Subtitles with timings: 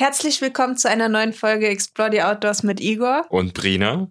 [0.00, 3.26] Herzlich willkommen zu einer neuen Folge Explore the Outdoors mit Igor.
[3.30, 4.06] Und Brina.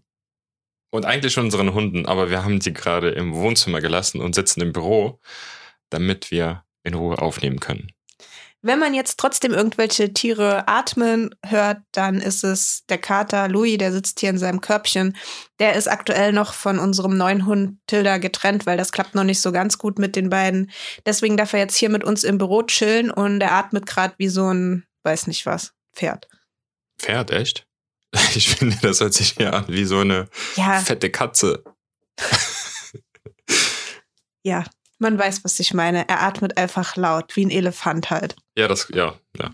[0.92, 4.74] Und eigentlich unseren Hunden, aber wir haben sie gerade im Wohnzimmer gelassen und sitzen im
[4.74, 5.22] Büro,
[5.90, 7.94] damit wir in Ruhe aufnehmen können.
[8.62, 13.94] Wenn man jetzt trotzdem irgendwelche Tiere atmen hört, dann ist es der Kater Louis, der
[13.94, 15.16] sitzt hier in seinem Körbchen.
[15.60, 19.40] Der ist aktuell noch von unserem neuen Hund Tilda getrennt, weil das klappt noch nicht
[19.40, 20.70] so ganz gut mit den beiden.
[21.06, 24.28] Deswegen darf er jetzt hier mit uns im Büro chillen und er atmet gerade wie
[24.28, 25.77] so ein, weiß nicht was.
[25.98, 26.28] Pferd.
[27.00, 27.66] Pferd, echt?
[28.36, 30.80] Ich finde, das hört sich ja an wie so eine ja.
[30.80, 31.64] fette Katze.
[34.44, 34.64] ja,
[35.00, 36.08] man weiß, was ich meine.
[36.08, 38.36] Er atmet einfach laut, wie ein Elefant halt.
[38.58, 39.52] Ja, das, ja, ja.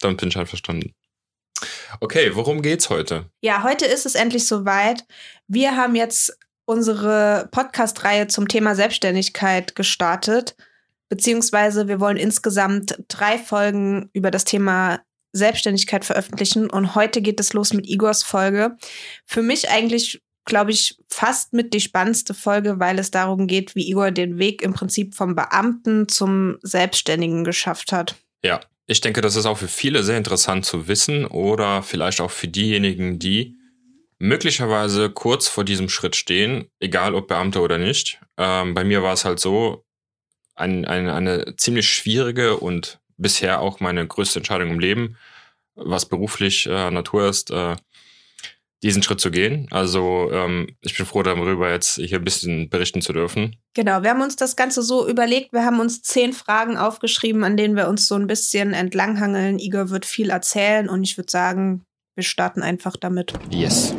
[0.00, 0.94] Damit bin ich einverstanden.
[2.00, 3.30] Okay, worum geht's heute?
[3.40, 5.04] Ja, heute ist es endlich soweit.
[5.46, 10.56] Wir haben jetzt unsere Podcast-Reihe zum Thema Selbstständigkeit gestartet.
[11.08, 15.00] Beziehungsweise wir wollen insgesamt drei Folgen über das Thema
[15.32, 16.70] Selbstständigkeit veröffentlichen.
[16.70, 18.76] Und heute geht es los mit Igors Folge.
[19.26, 23.88] Für mich eigentlich, glaube ich, fast mit die spannendste Folge, weil es darum geht, wie
[23.88, 28.16] Igor den Weg im Prinzip vom Beamten zum Selbstständigen geschafft hat.
[28.44, 32.30] Ja, ich denke, das ist auch für viele sehr interessant zu wissen oder vielleicht auch
[32.30, 33.56] für diejenigen, die
[34.18, 38.20] möglicherweise kurz vor diesem Schritt stehen, egal ob Beamte oder nicht.
[38.36, 39.84] Ähm, bei mir war es halt so,
[40.54, 45.16] ein, ein, eine ziemlich schwierige und bisher auch meine größte Entscheidung im Leben,
[45.74, 47.76] was beruflich äh, Natur ist, äh,
[48.82, 49.68] diesen Schritt zu gehen.
[49.70, 53.56] Also ähm, ich bin froh darüber, jetzt hier ein bisschen berichten zu dürfen.
[53.74, 55.52] Genau, wir haben uns das Ganze so überlegt.
[55.52, 59.58] Wir haben uns zehn Fragen aufgeschrieben, an denen wir uns so ein bisschen entlanghangeln.
[59.58, 61.84] Igor wird viel erzählen und ich würde sagen,
[62.16, 63.32] wir starten einfach damit.
[63.50, 63.94] Yes.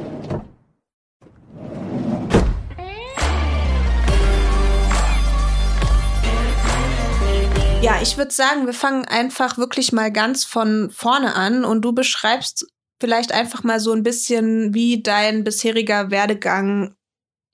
[7.84, 11.92] Ja, ich würde sagen, wir fangen einfach wirklich mal ganz von vorne an und du
[11.92, 12.66] beschreibst
[13.02, 16.96] vielleicht einfach mal so ein bisschen, wie dein bisheriger Werdegang,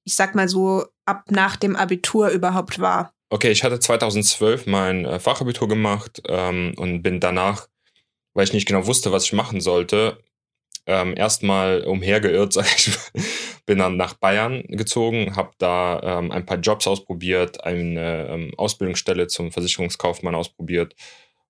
[0.05, 3.11] ich sag mal so, ab nach dem Abitur überhaupt war.
[3.31, 7.67] Okay, ich hatte 2012 mein äh, Fachabitur gemacht ähm, und bin danach,
[8.35, 10.19] weil ich nicht genau wusste, was ich machen sollte,
[10.85, 13.23] ähm, erstmal umhergeirrt, sag ich mal.
[13.69, 19.27] Bin dann nach Bayern gezogen, habe da ähm, ein paar Jobs ausprobiert, eine ähm, Ausbildungsstelle
[19.27, 20.95] zum Versicherungskaufmann ausprobiert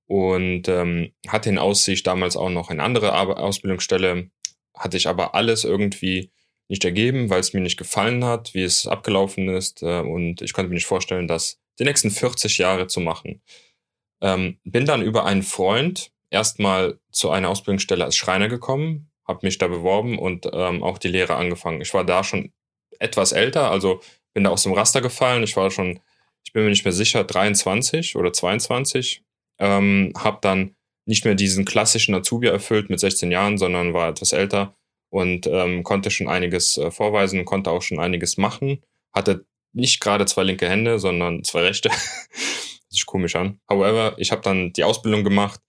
[0.05, 4.29] und ähm, hatte in Aussicht damals auch noch eine andere Ausbildungsstelle,
[4.75, 6.29] hatte ich aber alles irgendwie
[6.67, 10.51] nicht ergeben, weil es mir nicht gefallen hat, wie es abgelaufen ist äh, und ich
[10.51, 13.41] konnte mir nicht vorstellen, das die nächsten 40 Jahre zu machen.
[14.19, 19.59] Ähm, bin dann über einen Freund erstmal zu einer Ausbildungsstelle als Schreiner gekommen, habe mich
[19.59, 21.81] da beworben und ähm, auch die Lehre angefangen.
[21.81, 22.51] Ich war da schon
[22.99, 24.01] etwas älter, also
[24.33, 25.43] bin da aus dem Raster gefallen.
[25.43, 25.99] Ich war schon,
[26.43, 29.23] ich bin mir nicht mehr sicher, 23 oder 22.
[29.59, 30.75] Ähm, habe dann
[31.05, 34.75] nicht mehr diesen klassischen Azubi erfüllt mit 16 Jahren, sondern war etwas älter
[35.09, 38.83] und ähm, konnte schon einiges äh, vorweisen, konnte auch schon einiges machen.
[39.13, 41.89] Hatte nicht gerade zwei linke Hände, sondern zwei rechte.
[41.89, 43.59] das sich komisch an.
[43.69, 45.61] However, ich habe dann die Ausbildung gemacht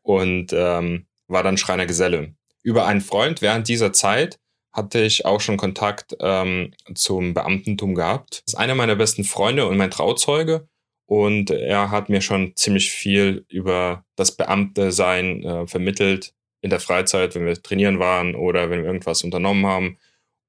[0.00, 4.38] und ähm, war dann Schreiner Geselle über einen Freund während dieser Zeit
[4.72, 8.42] hatte ich auch schon Kontakt ähm, zum Beamtentum gehabt.
[8.46, 10.66] Das ist einer meiner besten Freunde und mein Trauzeuge.
[11.06, 17.34] Und er hat mir schon ziemlich viel über das Beamte-Sein äh, vermittelt in der Freizeit,
[17.34, 19.98] wenn wir trainieren waren oder wenn wir irgendwas unternommen haben.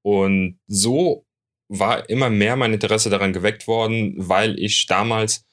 [0.03, 1.25] Und so
[1.67, 5.45] war immer mehr mein Interesse daran geweckt worden, weil ich damals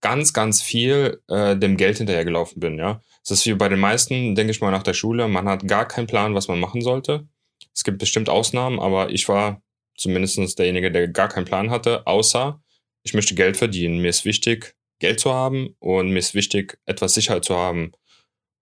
[0.00, 2.78] ganz, ganz viel äh, dem Geld hinterhergelaufen bin.
[2.78, 5.26] Ja, es ist wie bei den meisten, denke ich mal, nach der Schule.
[5.26, 7.26] Man hat gar keinen Plan, was man machen sollte.
[7.74, 9.62] Es gibt bestimmt Ausnahmen, aber ich war
[9.96, 12.62] zumindest derjenige, der gar keinen Plan hatte, außer
[13.02, 13.98] ich möchte Geld verdienen.
[13.98, 17.92] Mir ist wichtig, Geld zu haben und mir ist wichtig, etwas Sicherheit zu haben.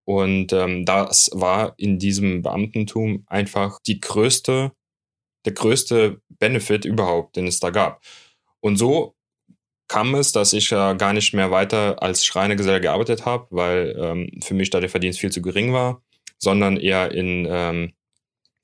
[0.06, 4.72] Und ähm, das war in diesem Beamtentum einfach die größte,
[5.44, 8.02] der größte Benefit überhaupt, den es da gab.
[8.60, 9.13] Und so
[9.94, 14.40] kam es, dass ich ja gar nicht mehr weiter als Schreinergeselle gearbeitet habe, weil ähm,
[14.42, 16.02] für mich da der Verdienst viel zu gering war,
[16.36, 17.92] sondern eher in ähm,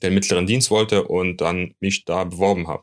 [0.03, 2.83] den mittleren Dienst wollte und dann mich da beworben habe.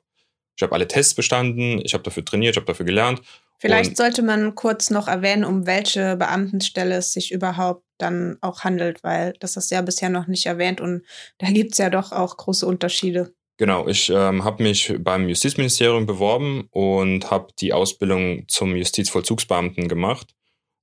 [0.56, 3.22] Ich habe alle Tests bestanden, ich habe dafür trainiert, ich habe dafür gelernt.
[3.60, 9.04] Vielleicht sollte man kurz noch erwähnen, um welche Beamtenstelle es sich überhaupt dann auch handelt,
[9.04, 11.04] weil das ist ja bisher noch nicht erwähnt und
[11.40, 13.34] da gibt es ja doch auch große Unterschiede.
[13.58, 20.36] Genau, ich ähm, habe mich beim Justizministerium beworben und habe die Ausbildung zum Justizvollzugsbeamten gemacht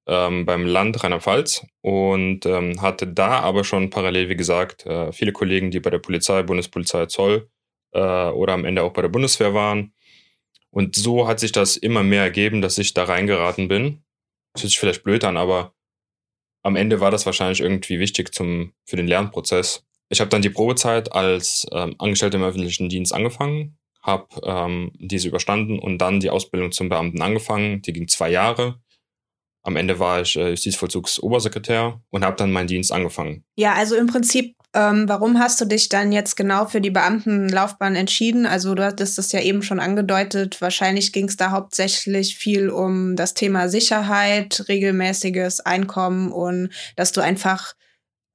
[0.07, 5.33] ähm, beim Land Rheinland-Pfalz und ähm, hatte da aber schon parallel, wie gesagt, äh, viele
[5.33, 7.49] Kollegen, die bei der Polizei, Bundespolizei, Zoll
[7.93, 9.93] äh, oder am Ende auch bei der Bundeswehr waren.
[10.71, 14.03] Und so hat sich das immer mehr ergeben, dass ich da reingeraten bin.
[14.53, 15.75] Das hört sich vielleicht blöd an, aber
[16.63, 19.87] am Ende war das wahrscheinlich irgendwie wichtig zum, für den Lernprozess.
[20.09, 25.29] Ich habe dann die Probezeit als ähm, Angestellter im öffentlichen Dienst angefangen, habe ähm, diese
[25.29, 27.83] überstanden und dann die Ausbildung zum Beamten angefangen.
[27.83, 28.81] Die ging zwei Jahre.
[29.63, 33.45] Am Ende war ich äh, Justizvollzugsobersekretär und habe dann meinen Dienst angefangen.
[33.57, 37.97] Ja, also im Prinzip, ähm, warum hast du dich dann jetzt genau für die Beamtenlaufbahn
[37.97, 38.45] entschieden?
[38.45, 40.61] Also du hattest das ja eben schon angedeutet.
[40.61, 47.23] Wahrscheinlich ging es da hauptsächlich viel um das Thema Sicherheit, regelmäßiges Einkommen und dass du
[47.23, 47.75] einfach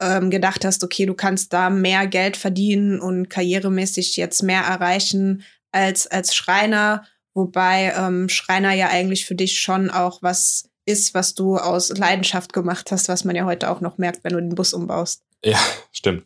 [0.01, 5.43] ähm, gedacht hast, okay, du kannst da mehr Geld verdienen und karrieremäßig jetzt mehr erreichen
[5.71, 7.05] als als Schreiner.
[7.33, 12.51] Wobei ähm, Schreiner ja eigentlich für dich schon auch was ist, was du aus Leidenschaft
[12.51, 15.23] gemacht hast, was man ja heute auch noch merkt, wenn du den Bus umbaust.
[15.43, 15.59] Ja,
[15.91, 16.25] stimmt.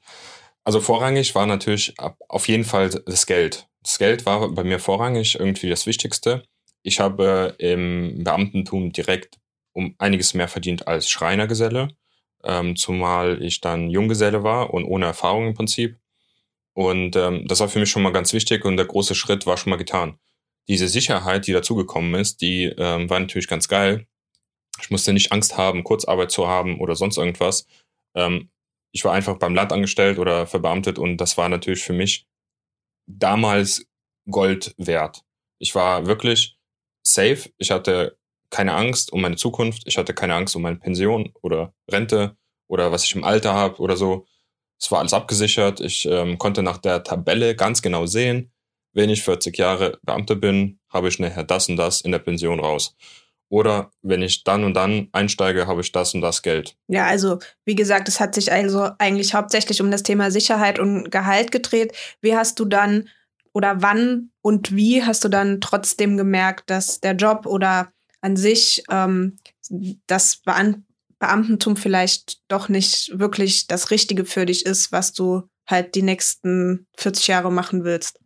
[0.64, 1.94] Also vorrangig war natürlich
[2.30, 3.68] auf jeden Fall das Geld.
[3.82, 6.44] Das Geld war bei mir vorrangig irgendwie das Wichtigste.
[6.84, 9.38] Ich habe im Beamtentum direkt
[9.74, 11.90] um einiges mehr verdient als Schreinergeselle,
[12.44, 15.98] ähm, zumal ich dann Junggeselle war und ohne Erfahrung im Prinzip.
[16.74, 19.58] Und ähm, das war für mich schon mal ganz wichtig und der große Schritt war
[19.58, 20.18] schon mal getan.
[20.68, 24.08] Diese Sicherheit, die dazugekommen ist, die ähm, war natürlich ganz geil.
[24.82, 27.68] Ich musste nicht Angst haben, Kurzarbeit zu haben oder sonst irgendwas.
[28.16, 28.50] Ähm,
[28.92, 32.28] ich war einfach beim Land angestellt oder verbeamtet und das war natürlich für mich
[33.08, 33.86] damals
[34.30, 35.24] Gold wert.
[35.60, 36.58] Ich war wirklich
[37.06, 37.52] safe.
[37.58, 38.18] Ich hatte
[38.54, 39.84] keine Angst um meine Zukunft.
[39.86, 43.80] Ich hatte keine Angst um meine Pension oder Rente oder was ich im Alter habe
[43.80, 44.28] oder so.
[44.80, 45.82] Es war alles abgesichert.
[45.82, 48.52] Ich ähm, konnte nach der Tabelle ganz genau sehen,
[48.94, 52.60] wenn ich 40 Jahre Beamter bin, habe ich nachher das und das in der Pension
[52.60, 52.96] raus.
[53.50, 56.76] Oder wenn ich dann und dann einsteige, habe ich das und das Geld.
[56.88, 61.10] Ja, also wie gesagt, es hat sich also eigentlich hauptsächlich um das Thema Sicherheit und
[61.10, 61.94] Gehalt gedreht.
[62.22, 63.10] Wie hast du dann
[63.52, 67.93] oder wann und wie hast du dann trotzdem gemerkt, dass der Job oder
[68.24, 69.38] an sich ähm,
[70.08, 70.86] das Beam
[71.20, 76.86] Beamtentum vielleicht doch nicht wirklich das Richtige für dich ist, was du halt die nächsten
[76.98, 78.20] 40 Jahre machen willst?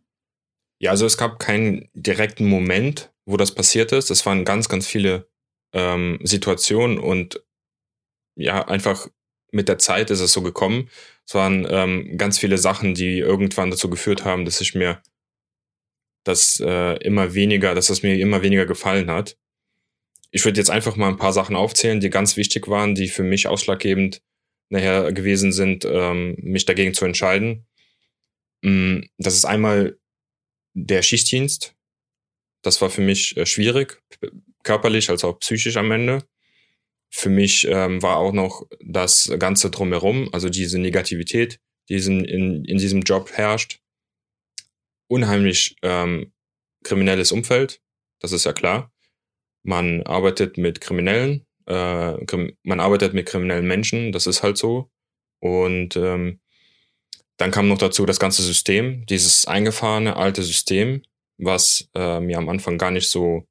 [0.80, 4.10] Ja, also es gab keinen direkten Moment, wo das passiert ist.
[4.10, 5.28] Es waren ganz, ganz viele
[5.72, 7.40] ähm, Situationen und
[8.34, 9.06] ja, einfach
[9.52, 10.90] mit der Zeit ist es so gekommen.
[11.24, 15.00] Es waren ähm, ganz viele Sachen, die irgendwann dazu geführt haben, dass ich mir
[16.24, 19.36] das äh, immer weniger, dass es mir immer weniger gefallen hat.
[20.30, 23.22] Ich würde jetzt einfach mal ein paar Sachen aufzählen, die ganz wichtig waren, die für
[23.22, 24.22] mich ausschlaggebend
[24.68, 27.66] nachher gewesen sind, ähm, mich dagegen zu entscheiden.
[28.62, 29.98] Mm, das ist einmal
[30.74, 31.74] der Schichtdienst.
[32.62, 34.02] Das war für mich äh, schwierig,
[34.62, 36.26] körperlich als auch psychisch am Ende.
[37.10, 42.24] Für mich ähm, war auch noch das Ganze drumherum, also diese Negativität, die in,
[42.64, 43.80] in, diesem Job herrscht.
[45.06, 46.32] Unheimlich ähm,
[46.84, 47.80] kriminelles Umfeld,
[48.20, 48.92] das ist ja klar.
[49.68, 52.14] Man arbeitet mit Kriminellen, äh,
[52.62, 54.90] man arbeitet mit kriminellen Menschen, das ist halt so.
[55.40, 56.40] Und ähm,
[57.36, 61.02] dann kam noch dazu das ganze System, dieses eingefahrene alte System,
[61.36, 63.46] was äh, mir am Anfang gar nicht so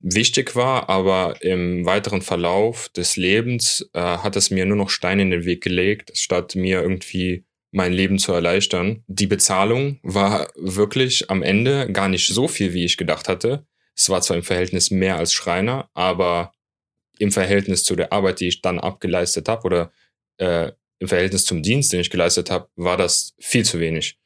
[0.00, 5.22] wichtig war, aber im weiteren Verlauf des Lebens äh, hat es mir nur noch Steine
[5.22, 9.04] in den Weg gelegt, statt mir irgendwie mein Leben zu erleichtern.
[9.06, 13.66] Die Bezahlung war wirklich am Ende gar nicht so viel, wie ich gedacht hatte.
[14.00, 16.52] Es war zwar im Verhältnis mehr als Schreiner, aber
[17.18, 19.92] im Verhältnis zu der Arbeit, die ich dann abgeleistet habe oder
[20.38, 24.18] äh, im Verhältnis zum Dienst, den ich geleistet habe, war das viel zu wenig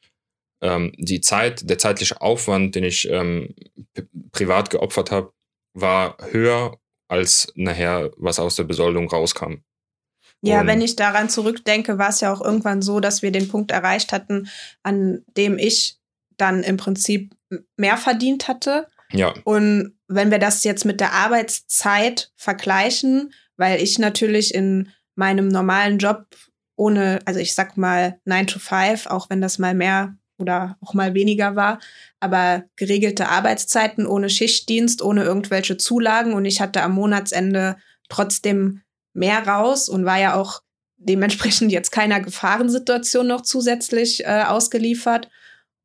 [0.61, 3.53] ähm, die Zeit, der zeitliche Aufwand, den ich ähm,
[4.31, 5.33] privat geopfert habe,
[5.73, 9.55] war höher als nachher, was aus der Besoldung rauskam.
[10.41, 13.47] Ja, Und wenn ich daran zurückdenke, war es ja auch irgendwann so, dass wir den
[13.47, 14.49] Punkt erreicht hatten,
[14.83, 15.97] an dem ich
[16.37, 17.35] dann im Prinzip
[17.77, 18.87] mehr verdient hatte.
[19.11, 19.33] Ja.
[19.43, 25.97] Und wenn wir das jetzt mit der Arbeitszeit vergleichen, weil ich natürlich in meinem normalen
[25.97, 26.25] Job
[26.75, 30.93] ohne, also ich sag mal 9 to 5, auch wenn das mal mehr oder auch
[30.93, 31.79] mal weniger war,
[32.19, 37.77] aber geregelte Arbeitszeiten ohne Schichtdienst, ohne irgendwelche Zulagen und ich hatte am Monatsende
[38.09, 38.81] trotzdem
[39.13, 40.61] mehr raus und war ja auch
[40.97, 45.29] dementsprechend jetzt keiner Gefahrensituation noch zusätzlich äh, ausgeliefert.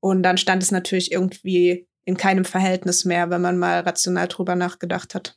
[0.01, 4.57] Und dann stand es natürlich irgendwie in keinem Verhältnis mehr, wenn man mal rational drüber
[4.57, 5.37] nachgedacht hat.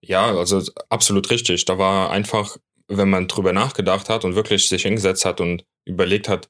[0.00, 1.64] Ja, also absolut richtig.
[1.66, 2.56] Da war einfach,
[2.88, 6.48] wenn man drüber nachgedacht hat und wirklich sich hingesetzt hat und überlegt hat,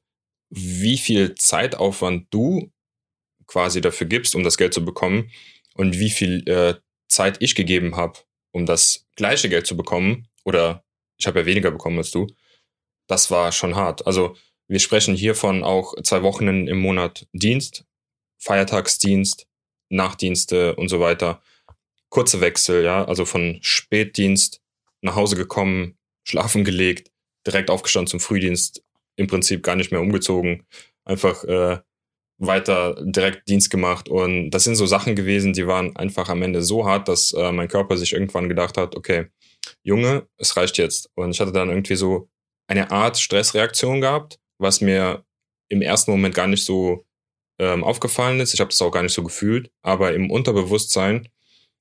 [0.49, 2.71] wie viel Zeitaufwand du
[3.47, 5.31] quasi dafür gibst, um das Geld zu bekommen
[5.75, 6.75] und wie viel äh,
[7.09, 8.19] Zeit ich gegeben habe,
[8.51, 10.83] um das gleiche Geld zu bekommen oder
[11.17, 12.27] ich habe ja weniger bekommen als du,
[13.07, 14.07] das war schon hart.
[14.07, 14.35] Also
[14.67, 17.85] wir sprechen hier von auch zwei Wochen im Monat Dienst,
[18.41, 19.47] Feiertagsdienst,
[19.89, 21.41] Nachtdienste und so weiter.
[22.09, 24.61] Kurze Wechsel, ja, also von Spätdienst
[25.01, 27.11] nach Hause gekommen, schlafen gelegt,
[27.47, 28.83] direkt aufgestanden zum Frühdienst,
[29.15, 30.65] im Prinzip gar nicht mehr umgezogen,
[31.05, 31.79] einfach äh,
[32.37, 34.09] weiter direkt Dienst gemacht.
[34.09, 37.51] Und das sind so Sachen gewesen, die waren einfach am Ende so hart, dass äh,
[37.51, 39.27] mein Körper sich irgendwann gedacht hat, okay,
[39.83, 41.09] Junge, es reicht jetzt.
[41.15, 42.29] Und ich hatte dann irgendwie so
[42.67, 45.23] eine Art Stressreaktion gehabt, was mir
[45.69, 47.05] im ersten Moment gar nicht so
[47.61, 48.55] ähm, aufgefallen ist.
[48.55, 51.29] Ich habe das auch gar nicht so gefühlt, aber im Unterbewusstsein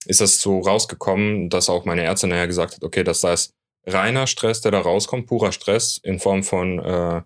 [0.04, 3.54] ist das so rausgekommen, dass auch meine Ärztin nachher gesagt hat, okay, das ist
[3.86, 7.22] reiner Stress, der da rauskommt, purer Stress in Form von äh,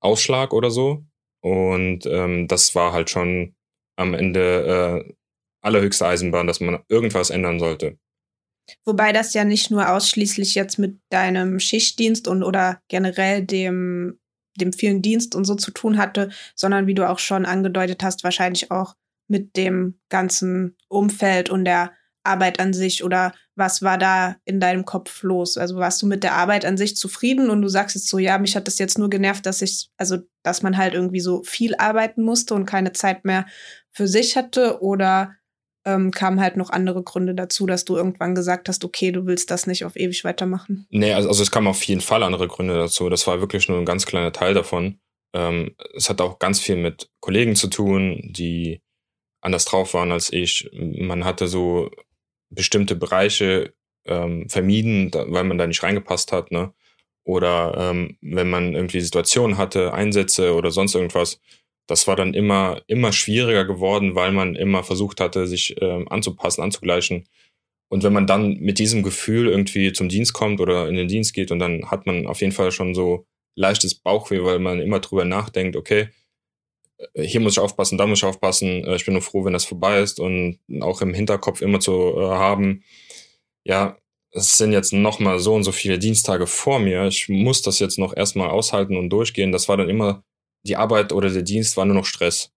[0.00, 1.04] Ausschlag oder so.
[1.40, 3.54] Und ähm, das war halt schon
[3.96, 5.14] am Ende äh,
[5.60, 7.98] allerhöchste Eisenbahn, dass man irgendwas ändern sollte.
[8.84, 14.18] Wobei das ja nicht nur ausschließlich jetzt mit deinem Schichtdienst und oder generell dem,
[14.58, 18.24] dem vielen Dienst und so zu tun hatte, sondern wie du auch schon angedeutet hast,
[18.24, 18.94] wahrscheinlich auch
[19.28, 21.92] mit dem ganzen Umfeld und der
[22.26, 25.56] Arbeit an sich oder was war da in deinem Kopf los?
[25.56, 28.36] Also warst du mit der Arbeit an sich zufrieden und du sagst jetzt so, ja,
[28.38, 31.74] mich hat das jetzt nur genervt, dass ich, also dass man halt irgendwie so viel
[31.76, 33.46] arbeiten musste und keine Zeit mehr
[33.92, 35.34] für sich hatte oder
[35.86, 39.50] ähm, kamen halt noch andere Gründe dazu, dass du irgendwann gesagt hast, okay, du willst
[39.52, 40.86] das nicht auf ewig weitermachen?
[40.90, 43.08] Nee, also, also es kamen auf jeden Fall andere Gründe dazu.
[43.08, 44.98] Das war wirklich nur ein ganz kleiner Teil davon.
[45.32, 48.82] Ähm, es hat auch ganz viel mit Kollegen zu tun, die
[49.40, 50.68] anders drauf waren als ich.
[50.72, 51.90] Man hatte so
[52.50, 53.72] bestimmte Bereiche
[54.06, 56.72] ähm, vermieden, da, weil man da nicht reingepasst hat, ne?
[57.22, 61.40] Oder ähm, wenn man irgendwie Situationen hatte, Einsätze oder sonst irgendwas,
[61.86, 66.62] das war dann immer, immer schwieriger geworden, weil man immer versucht hatte, sich ähm, anzupassen,
[66.62, 67.28] anzugleichen.
[67.88, 71.34] Und wenn man dann mit diesem Gefühl irgendwie zum Dienst kommt oder in den Dienst
[71.34, 75.00] geht und dann hat man auf jeden Fall schon so leichtes Bauchweh, weil man immer
[75.00, 76.08] drüber nachdenkt, okay,
[77.14, 78.84] äh, hier muss ich aufpassen, da muss ich aufpassen.
[78.84, 81.92] Äh, ich bin nur froh, wenn das vorbei ist und auch im Hinterkopf immer zu
[82.18, 82.82] äh, haben,
[83.64, 83.98] ja,
[84.32, 87.06] es sind jetzt noch mal so und so viele Diensttage vor mir.
[87.06, 89.52] Ich muss das jetzt noch erstmal aushalten und durchgehen.
[89.52, 90.24] Das war dann immer
[90.66, 92.50] die Arbeit oder der Dienst war nur noch Stress.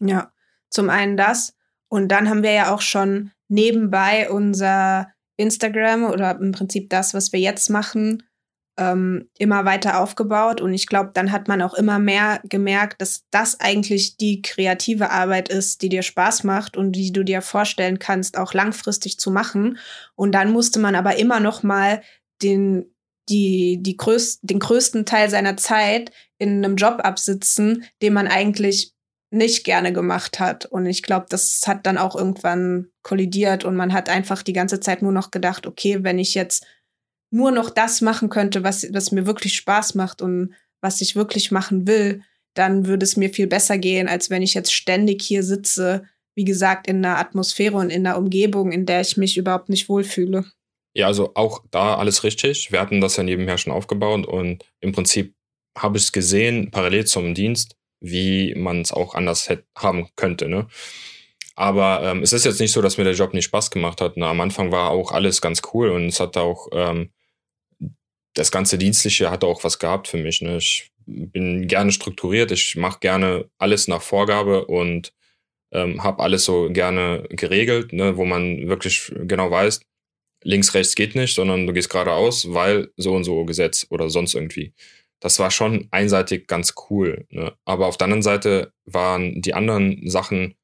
[0.00, 0.32] Ja,
[0.70, 1.54] zum einen das.
[1.88, 7.32] Und dann haben wir ja auch schon nebenbei unser Instagram oder im Prinzip das, was
[7.32, 8.22] wir jetzt machen,
[8.78, 10.60] ähm, immer weiter aufgebaut.
[10.60, 15.10] Und ich glaube, dann hat man auch immer mehr gemerkt, dass das eigentlich die kreative
[15.10, 19.30] Arbeit ist, die dir Spaß macht und die du dir vorstellen kannst, auch langfristig zu
[19.30, 19.78] machen.
[20.14, 22.02] Und dann musste man aber immer noch mal
[22.42, 22.86] den
[23.30, 28.92] die, die größ den größten Teil seiner Zeit in einem Job absitzen, den man eigentlich
[29.30, 30.66] nicht gerne gemacht hat.
[30.66, 34.80] Und ich glaube, das hat dann auch irgendwann kollidiert und man hat einfach die ganze
[34.80, 36.66] Zeit nur noch gedacht, okay, wenn ich jetzt
[37.32, 41.52] nur noch das machen könnte, was, was mir wirklich Spaß macht und was ich wirklich
[41.52, 42.22] machen will,
[42.54, 46.44] dann würde es mir viel besser gehen, als wenn ich jetzt ständig hier sitze, wie
[46.44, 50.44] gesagt, in einer Atmosphäre und in einer Umgebung, in der ich mich überhaupt nicht wohlfühle.
[50.94, 52.72] Ja, also auch da alles richtig.
[52.72, 55.34] Wir hatten das ja nebenher schon aufgebaut und im Prinzip
[55.78, 60.48] habe ich es gesehen, parallel zum Dienst, wie man es auch anders hätte, haben könnte.
[60.48, 60.66] Ne?
[61.54, 64.16] Aber ähm, es ist jetzt nicht so, dass mir der Job nicht Spaß gemacht hat.
[64.16, 64.26] Ne?
[64.26, 67.10] Am Anfang war auch alles ganz cool und es hat auch ähm,
[68.34, 70.40] das ganze Dienstliche hat auch was gehabt für mich.
[70.40, 70.56] Ne?
[70.56, 75.12] Ich bin gerne strukturiert, ich mache gerne alles nach Vorgabe und
[75.72, 78.16] ähm, habe alles so gerne geregelt, ne?
[78.16, 79.80] wo man wirklich genau weiß,
[80.42, 84.34] links, rechts geht nicht, sondern du gehst geradeaus, weil so und so Gesetz oder sonst
[84.34, 84.72] irgendwie.
[85.20, 87.26] Das war schon einseitig ganz cool.
[87.30, 87.52] Ne?
[87.64, 90.54] Aber auf der anderen Seite waren die anderen Sachen,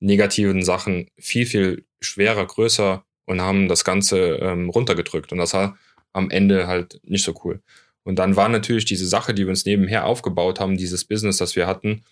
[0.00, 5.32] negativen Sachen, viel, viel schwerer, größer und haben das Ganze ähm, runtergedrückt.
[5.32, 5.76] Und das war
[6.12, 7.60] am Ende halt nicht so cool.
[8.04, 11.56] Und dann war natürlich diese Sache, die wir uns nebenher aufgebaut haben, dieses Business, das
[11.56, 12.04] wir hatten,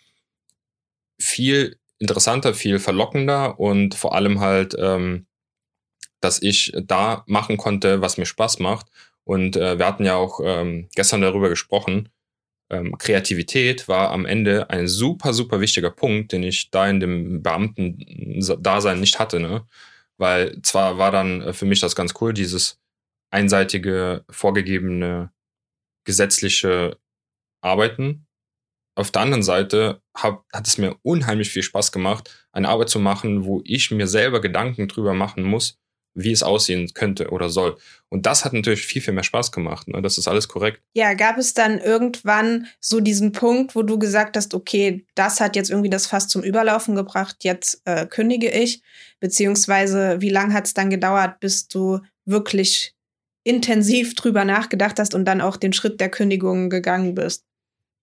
[1.21, 5.27] viel interessanter, viel verlockender und vor allem halt ähm,
[6.25, 8.87] dass ich da machen konnte, was mir Spaß macht.
[9.25, 12.09] Und äh, wir hatten ja auch ähm, gestern darüber gesprochen.
[12.71, 17.43] Ähm, Kreativität war am Ende ein super, super wichtiger Punkt, den ich da in dem
[17.43, 19.39] Beamten-Dasein nicht hatte.
[19.41, 19.67] Ne?
[20.17, 22.81] Weil zwar war dann äh, für mich das ganz cool, dieses
[23.31, 25.31] einseitige, vorgegebene,
[26.05, 26.99] gesetzliche
[27.63, 28.27] Arbeiten.
[28.97, 33.01] Auf der anderen Seite hab, hat es mir unheimlich viel Spaß gemacht, eine Arbeit zu
[33.01, 35.81] machen, wo ich mir selber Gedanken drüber machen muss,
[36.15, 37.77] wie es aussehen könnte oder soll.
[38.09, 39.89] Und das hat natürlich viel, viel mehr Spaß gemacht.
[39.89, 40.01] Ne?
[40.01, 40.81] Das ist alles korrekt.
[40.95, 45.57] Ja, gab es dann irgendwann so diesen Punkt, wo du gesagt hast, okay, das hat
[45.57, 48.83] jetzt irgendwie das Fass zum Überlaufen gebracht, jetzt äh, kündige ich?
[49.19, 52.95] Beziehungsweise wie lange hat es dann gedauert, bis du wirklich
[53.43, 57.45] intensiv drüber nachgedacht hast und dann auch den Schritt der Kündigung gegangen bist?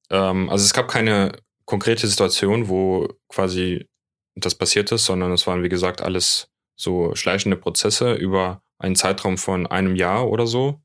[0.10, 1.32] Ähm, also es gab keine
[1.66, 3.88] konkrete Situation, wo quasi
[4.36, 6.51] das passiert ist, sondern es waren, wie gesagt, alles
[6.82, 10.82] so schleichende Prozesse über einen Zeitraum von einem Jahr oder so.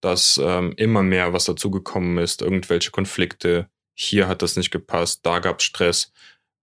[0.00, 3.68] dass ähm, immer mehr was dazugekommen ist, irgendwelche Konflikte.
[3.94, 6.12] Hier hat das nicht gepasst, da gab es Stress.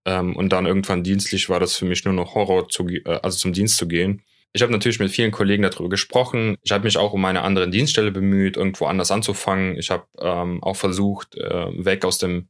[0.05, 3.37] Ähm, und dann irgendwann dienstlich war das für mich nur noch Horror, zu, äh, also
[3.37, 4.23] zum Dienst zu gehen.
[4.53, 6.57] Ich habe natürlich mit vielen Kollegen darüber gesprochen.
[6.63, 9.77] Ich habe mich auch um eine andere Dienststelle bemüht, irgendwo anders anzufangen.
[9.77, 12.47] Ich habe ähm, auch versucht, äh, weg aus dem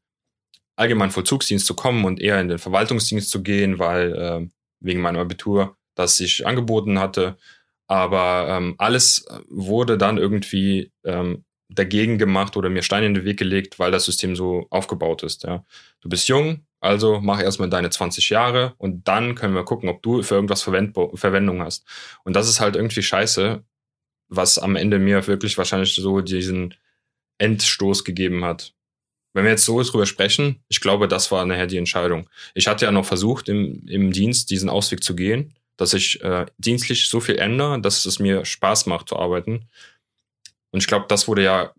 [0.77, 4.47] allgemeinen Vollzugsdienst zu kommen und eher in den Verwaltungsdienst zu gehen, weil äh,
[4.79, 7.37] wegen meinem Abitur das sich angeboten hatte.
[7.87, 13.37] Aber ähm, alles wurde dann irgendwie ähm, dagegen gemacht oder mir Steine in den Weg
[13.37, 15.43] gelegt, weil das System so aufgebaut ist.
[15.43, 15.65] Ja.
[16.01, 20.01] Du bist jung, also mach erstmal deine 20 Jahre und dann können wir gucken, ob
[20.03, 21.85] du für irgendwas Verwend Verwendung hast.
[22.23, 23.63] Und das ist halt irgendwie scheiße,
[24.29, 26.73] was am Ende mir wirklich wahrscheinlich so diesen
[27.39, 28.73] Endstoß gegeben hat.
[29.33, 32.29] Wenn wir jetzt so drüber sprechen, ich glaube, das war nachher die Entscheidung.
[32.55, 36.45] Ich hatte ja noch versucht, im, im Dienst diesen Ausweg zu gehen, dass ich äh,
[36.57, 39.67] dienstlich so viel ändere, dass es mir Spaß macht zu arbeiten.
[40.71, 41.73] Und ich glaube, das wurde ja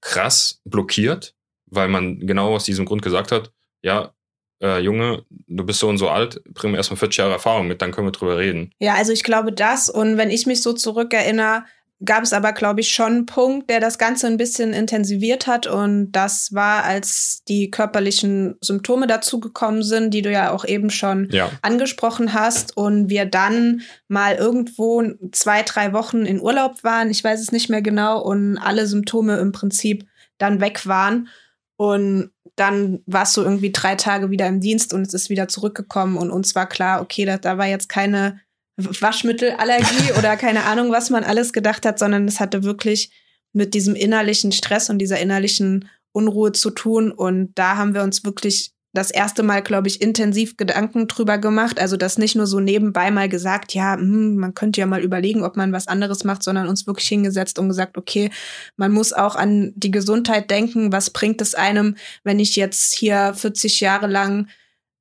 [0.00, 1.34] krass blockiert,
[1.66, 4.14] weil man genau aus diesem Grund gesagt hat, ja,
[4.62, 7.82] äh, Junge, du bist so und so alt, bring mir erstmal 40 Jahre Erfahrung mit,
[7.82, 8.72] dann können wir drüber reden.
[8.78, 9.88] Ja, also ich glaube das.
[9.88, 11.64] Und wenn ich mich so zurückerinnere,
[12.04, 15.66] gab es aber, glaube ich, schon einen Punkt, der das Ganze ein bisschen intensiviert hat.
[15.66, 21.28] Und das war, als die körperlichen Symptome dazugekommen sind, die du ja auch eben schon
[21.30, 21.50] ja.
[21.62, 22.76] angesprochen hast.
[22.76, 25.02] Und wir dann mal irgendwo
[25.32, 27.10] zwei, drei Wochen in Urlaub waren.
[27.10, 28.22] Ich weiß es nicht mehr genau.
[28.22, 30.06] Und alle Symptome im Prinzip
[30.38, 31.28] dann weg waren.
[31.76, 36.16] Und dann warst du irgendwie drei Tage wieder im Dienst und es ist wieder zurückgekommen.
[36.16, 38.40] Und uns war klar, okay, da, da war jetzt keine
[38.78, 43.10] Waschmittelallergie oder keine Ahnung, was man alles gedacht hat, sondern es hatte wirklich
[43.52, 47.10] mit diesem innerlichen Stress und dieser innerlichen Unruhe zu tun.
[47.10, 51.78] Und da haben wir uns wirklich das erste Mal, glaube ich, intensiv Gedanken drüber gemacht.
[51.78, 55.44] Also das nicht nur so nebenbei mal gesagt, ja, hm, man könnte ja mal überlegen,
[55.44, 58.30] ob man was anderes macht, sondern uns wirklich hingesetzt und gesagt, okay,
[58.76, 60.90] man muss auch an die Gesundheit denken.
[60.90, 64.48] Was bringt es einem, wenn ich jetzt hier 40 Jahre lang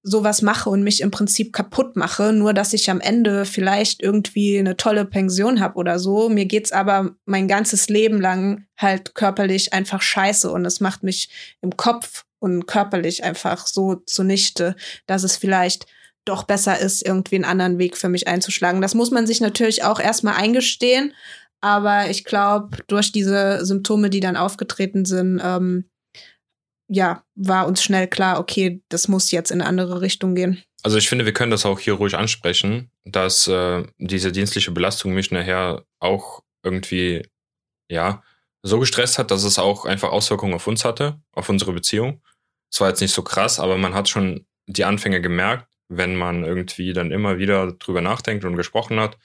[0.10, 4.58] sowas mache und mich im Prinzip kaputt mache, nur dass ich am Ende vielleicht irgendwie
[4.58, 6.30] eine tolle Pension habe oder so.
[6.30, 11.30] Mir geht's aber mein ganzes Leben lang halt körperlich einfach scheiße und es macht mich
[11.62, 14.76] im Kopf und körperlich einfach so zunichte,
[15.08, 15.88] dass es vielleicht
[16.24, 18.82] doch besser ist, irgendwie einen anderen Weg für mich einzuschlagen.
[18.82, 21.14] Das muss man sich natürlich auch erstmal eingestehen,
[21.60, 25.90] aber ich glaube, durch diese Symptome, die dann aufgetreten sind, ähm,
[26.88, 30.64] ja, war uns schnell klar, okay, das muss jetzt in eine andere Richtung gehen.
[30.84, 35.14] Also ich finde, wir können das auch hier ruhig ansprechen, dass äh, diese dienstliche Belastung
[35.14, 37.28] mich nachher auch irgendwie,
[37.90, 38.24] ja,
[38.64, 42.22] so gestresst hat, dass es auch einfach Auswirkungen auf uns hatte, auf unsere Beziehung.
[42.72, 46.44] Es war jetzt nicht so krass, aber man hat schon die Anfänge gemerkt, wenn man
[46.44, 49.18] irgendwie dann immer wieder drüber nachdenkt und gesprochen hat.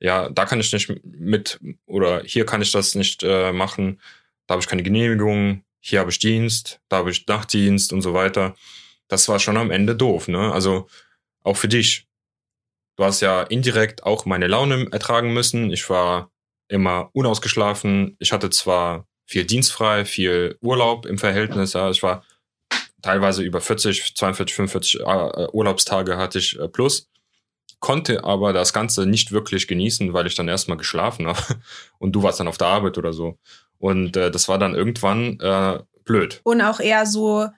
[0.00, 4.00] Ja, da kann ich nicht mit oder hier kann ich das nicht äh, machen,
[4.46, 8.12] da habe ich keine Genehmigung, hier habe ich Dienst, da habe ich Nachtdienst und so
[8.12, 8.56] weiter.
[9.06, 10.52] Das war schon am Ende doof, ne?
[10.52, 10.88] Also
[11.44, 12.08] auch für dich.
[12.96, 15.70] Du hast ja indirekt auch meine Laune ertragen müssen.
[15.70, 16.32] Ich war
[16.66, 18.16] immer unausgeschlafen.
[18.18, 21.74] Ich hatte zwar viel dienstfrei, viel Urlaub im Verhältnis.
[21.74, 21.88] Ja.
[21.90, 22.24] Ich war
[23.00, 27.08] teilweise über 40, 42, 45 äh, Urlaubstage hatte ich äh, plus.
[27.78, 31.60] Konnte aber das Ganze nicht wirklich genießen, weil ich dann erstmal geschlafen habe.
[31.98, 33.38] Und du warst dann auf der Arbeit oder so.
[33.78, 36.40] Und äh, das war dann irgendwann äh, blöd.
[36.44, 37.48] Und auch eher so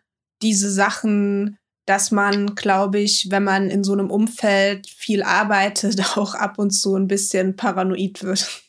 [0.43, 6.35] diese Sachen, dass man, glaube ich, wenn man in so einem Umfeld viel arbeitet, auch
[6.35, 8.63] ab und zu ein bisschen paranoid wird.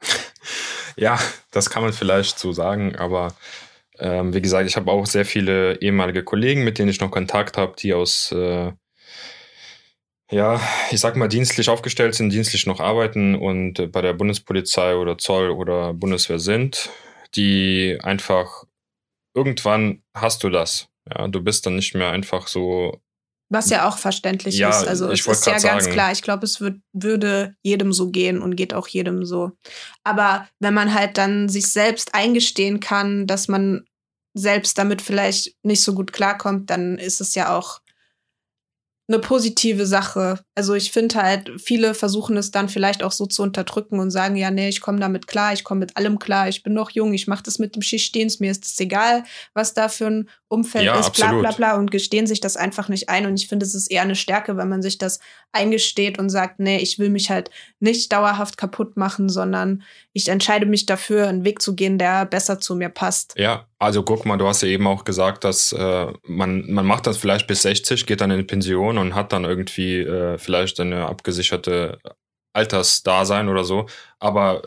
[0.96, 1.18] ja,
[1.50, 3.34] das kann man vielleicht so sagen, aber
[3.98, 7.56] ähm, wie gesagt, ich habe auch sehr viele ehemalige Kollegen, mit denen ich noch Kontakt
[7.56, 8.72] habe, die aus, äh,
[10.30, 10.60] ja,
[10.90, 15.18] ich sag mal, dienstlich aufgestellt sind, dienstlich noch arbeiten und äh, bei der Bundespolizei oder
[15.18, 16.90] Zoll oder Bundeswehr sind,
[17.34, 18.64] die einfach
[19.34, 20.88] irgendwann hast du das.
[21.08, 23.00] Ja, du bist dann nicht mehr einfach so.
[23.50, 24.88] Was ja auch verständlich ja, ist.
[24.88, 26.10] Also es ist ja ganz klar.
[26.12, 29.52] Ich glaube, es wird, würde jedem so gehen und geht auch jedem so.
[30.02, 33.84] Aber wenn man halt dann sich selbst eingestehen kann, dass man
[34.32, 37.80] selbst damit vielleicht nicht so gut klarkommt, dann ist es ja auch
[39.08, 40.43] eine positive Sache.
[40.56, 44.36] Also ich finde halt, viele versuchen es dann vielleicht auch so zu unterdrücken und sagen,
[44.36, 47.12] ja, nee, ich komme damit klar, ich komme mit allem klar, ich bin noch jung,
[47.12, 50.84] ich mache das mit dem Schichtdienst, mir ist es egal, was da für ein Umfeld
[50.84, 53.26] ja, ist, bla bla bla und gestehen sich das einfach nicht ein.
[53.26, 55.18] Und ich finde, es ist eher eine Stärke, wenn man sich das
[55.52, 60.66] eingesteht und sagt, nee, ich will mich halt nicht dauerhaft kaputt machen, sondern ich entscheide
[60.66, 63.34] mich dafür, einen Weg zu gehen, der besser zu mir passt.
[63.36, 67.06] Ja, also guck mal, du hast ja eben auch gesagt, dass äh, man, man macht
[67.06, 71.06] das vielleicht bis 60, geht dann in Pension und hat dann irgendwie äh, vielleicht eine
[71.06, 71.98] abgesicherte
[72.54, 73.86] Altersdasein oder so.
[74.18, 74.62] Aber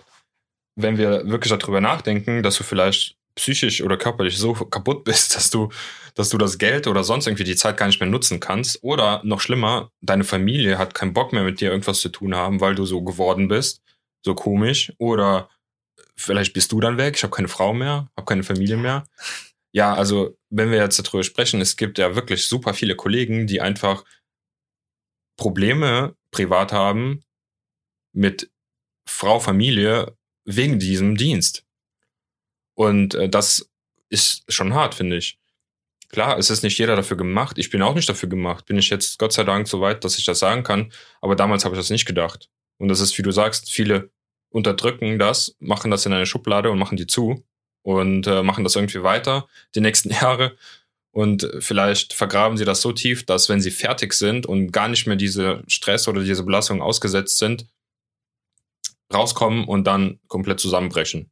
[0.75, 5.49] wenn wir wirklich darüber nachdenken, dass du vielleicht psychisch oder körperlich so kaputt bist, dass
[5.49, 5.69] du,
[6.15, 8.83] dass du das Geld oder sonst irgendwie die Zeit gar nicht mehr nutzen kannst.
[8.83, 12.61] Oder noch schlimmer, deine Familie hat keinen Bock mehr mit dir irgendwas zu tun haben,
[12.61, 13.81] weil du so geworden bist,
[14.25, 14.91] so komisch.
[14.97, 15.49] Oder
[16.15, 19.05] vielleicht bist du dann weg, ich habe keine Frau mehr, habe keine Familie mehr.
[19.71, 23.61] Ja, also wenn wir jetzt darüber sprechen, es gibt ja wirklich super viele Kollegen, die
[23.61, 24.03] einfach
[25.37, 27.23] Probleme privat haben
[28.11, 28.51] mit
[29.05, 31.63] Frau, Familie wegen diesem Dienst.
[32.73, 33.69] Und äh, das
[34.09, 35.39] ist schon hart, finde ich.
[36.09, 37.57] Klar, es ist nicht jeder dafür gemacht.
[37.57, 38.65] Ich bin auch nicht dafür gemacht.
[38.65, 40.91] Bin ich jetzt Gott sei Dank so weit, dass ich das sagen kann.
[41.21, 42.49] Aber damals habe ich das nicht gedacht.
[42.77, 44.09] Und das ist, wie du sagst, viele
[44.49, 47.43] unterdrücken das, machen das in eine Schublade und machen die zu
[47.81, 50.57] und äh, machen das irgendwie weiter die nächsten Jahre.
[51.17, 55.07] Und vielleicht vergraben sie das so tief, dass wenn sie fertig sind und gar nicht
[55.07, 57.65] mehr diese Stress oder diese Belastung ausgesetzt sind,
[59.11, 61.31] rauskommen und dann komplett zusammenbrechen.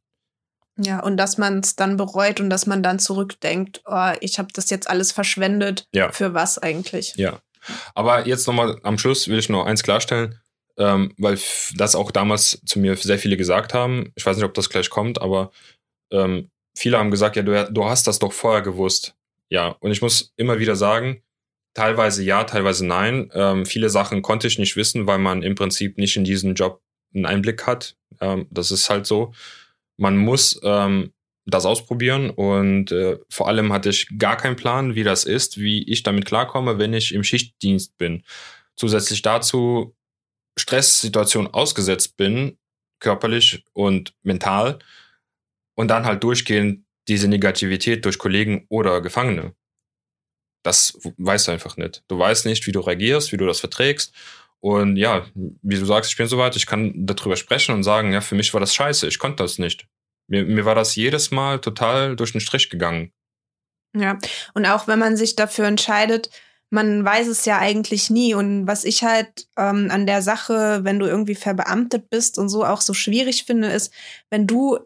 [0.76, 4.48] Ja, und dass man es dann bereut und dass man dann zurückdenkt, oh, ich habe
[4.52, 5.86] das jetzt alles verschwendet.
[5.94, 6.10] Ja.
[6.10, 7.14] Für was eigentlich?
[7.14, 7.38] Ja.
[7.94, 10.40] Aber jetzt nochmal am Schluss will ich noch eins klarstellen,
[10.78, 11.38] ähm, weil
[11.76, 14.10] das auch damals zu mir sehr viele gesagt haben.
[14.16, 15.52] Ich weiß nicht, ob das gleich kommt, aber
[16.10, 19.15] ähm, viele haben gesagt, ja, du, du hast das doch vorher gewusst.
[19.48, 21.22] Ja, und ich muss immer wieder sagen,
[21.74, 23.30] teilweise ja, teilweise nein.
[23.34, 26.82] Ähm, viele Sachen konnte ich nicht wissen, weil man im Prinzip nicht in diesen Job
[27.14, 27.96] einen Einblick hat.
[28.20, 29.32] Ähm, das ist halt so
[29.96, 31.12] man muss ähm,
[31.46, 35.82] das ausprobieren und äh, vor allem hatte ich gar keinen Plan, wie das ist, wie
[35.84, 38.24] ich damit klarkomme, wenn ich im Schichtdienst bin.
[38.74, 39.94] Zusätzlich dazu
[40.58, 42.58] Stresssituation ausgesetzt bin,
[42.98, 44.78] körperlich und mental
[45.74, 49.54] und dann halt durchgehend diese Negativität durch Kollegen oder Gefangene.
[50.62, 52.02] Das weißt du einfach nicht.
[52.08, 54.12] Du weißt nicht, wie du reagierst, wie du das verträgst
[54.60, 58.20] und ja, wie du sagst, ich bin soweit, ich kann darüber sprechen und sagen, ja,
[58.20, 59.86] für mich war das scheiße, ich konnte das nicht.
[60.28, 63.12] Mir, mir war das jedes Mal total durch den Strich gegangen.
[63.96, 64.18] Ja,
[64.54, 66.30] und auch wenn man sich dafür entscheidet,
[66.70, 68.34] man weiß es ja eigentlich nie.
[68.34, 72.64] Und was ich halt ähm, an der Sache, wenn du irgendwie verbeamtet bist und so
[72.64, 73.92] auch so schwierig finde, ist,
[74.30, 74.78] wenn du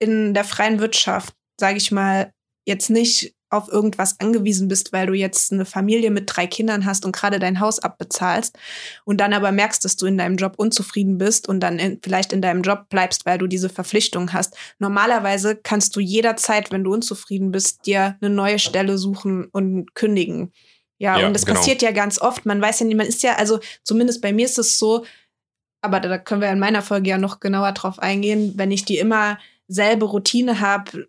[0.00, 2.32] in der freien Wirtschaft, sage ich mal,
[2.66, 7.06] jetzt nicht auf irgendwas angewiesen bist, weil du jetzt eine Familie mit drei Kindern hast
[7.06, 8.58] und gerade dein Haus abbezahlst
[9.04, 12.32] und dann aber merkst, dass du in deinem Job unzufrieden bist und dann in, vielleicht
[12.34, 14.54] in deinem Job bleibst, weil du diese Verpflichtung hast.
[14.78, 20.52] Normalerweise kannst du jederzeit, wenn du unzufrieden bist, dir eine neue Stelle suchen und kündigen.
[20.98, 21.58] Ja, ja und das genau.
[21.58, 22.44] passiert ja ganz oft.
[22.44, 25.06] Man weiß ja nicht, man ist ja, also zumindest bei mir ist es so,
[25.80, 28.98] aber da können wir in meiner Folge ja noch genauer drauf eingehen, wenn ich die
[28.98, 31.08] immer selbe Routine habe,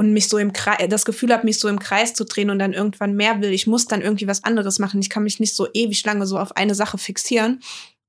[0.00, 2.58] und mich so im Kreis, das Gefühl habe, mich so im Kreis zu drehen und
[2.58, 3.52] dann irgendwann mehr will.
[3.52, 4.98] Ich muss dann irgendwie was anderes machen.
[5.02, 7.60] Ich kann mich nicht so ewig lange so auf eine Sache fixieren.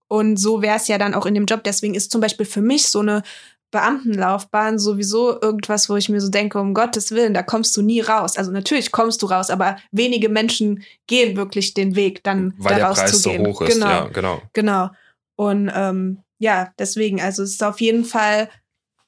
[0.08, 1.66] Und so wäre es ja dann auch in dem Job.
[1.66, 3.24] Deswegen ist zum Beispiel für mich so eine
[3.72, 8.00] Beamtenlaufbahn sowieso irgendwas, wo ich mir so denke, um Gottes Willen, da kommst du nie
[8.00, 8.38] raus.
[8.38, 12.88] Also natürlich kommst du raus, aber wenige Menschen gehen wirklich den Weg, dann Weil da
[12.88, 14.42] der Preis so hoch ist, genau, ja, genau.
[14.54, 14.92] Genau.
[15.36, 18.48] Und ähm, ja, deswegen, also es ist auf jeden Fall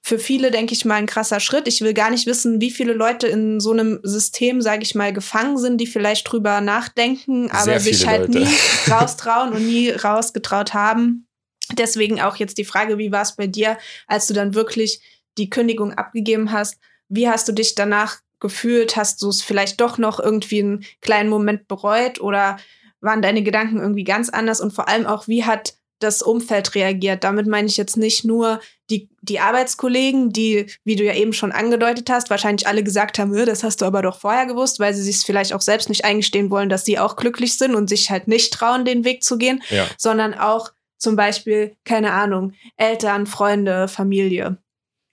[0.06, 1.66] für viele, denke ich mal, ein krasser Schritt.
[1.66, 5.14] Ich will gar nicht wissen, wie viele Leute in so einem System, sage ich mal,
[5.14, 8.40] gefangen sind, die vielleicht drüber nachdenken, aber sich halt Leute.
[8.40, 8.58] nie
[8.92, 11.26] raustrauen und nie rausgetraut haben.
[11.78, 15.00] Deswegen auch jetzt die Frage, wie war es bei dir, als du dann wirklich
[15.38, 16.80] die Kündigung abgegeben hast?
[17.08, 18.98] Wie hast du dich danach gefühlt?
[18.98, 22.58] Hast du es vielleicht doch noch irgendwie einen kleinen Moment bereut oder
[23.00, 24.60] waren deine Gedanken irgendwie ganz anders?
[24.60, 27.24] Und vor allem auch, wie hat das Umfeld reagiert.
[27.24, 31.52] Damit meine ich jetzt nicht nur die, die Arbeitskollegen, die, wie du ja eben schon
[31.52, 35.02] angedeutet hast, wahrscheinlich alle gesagt haben, das hast du aber doch vorher gewusst, weil sie
[35.02, 38.28] sich vielleicht auch selbst nicht eingestehen wollen, dass sie auch glücklich sind und sich halt
[38.28, 39.88] nicht trauen, den Weg zu gehen, ja.
[39.98, 44.58] sondern auch zum Beispiel, keine Ahnung, Eltern, Freunde, Familie.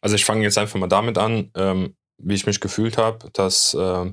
[0.00, 3.28] Also ich fange jetzt einfach mal damit an, ähm, wie ich mich gefühlt habe.
[3.32, 4.12] Das äh,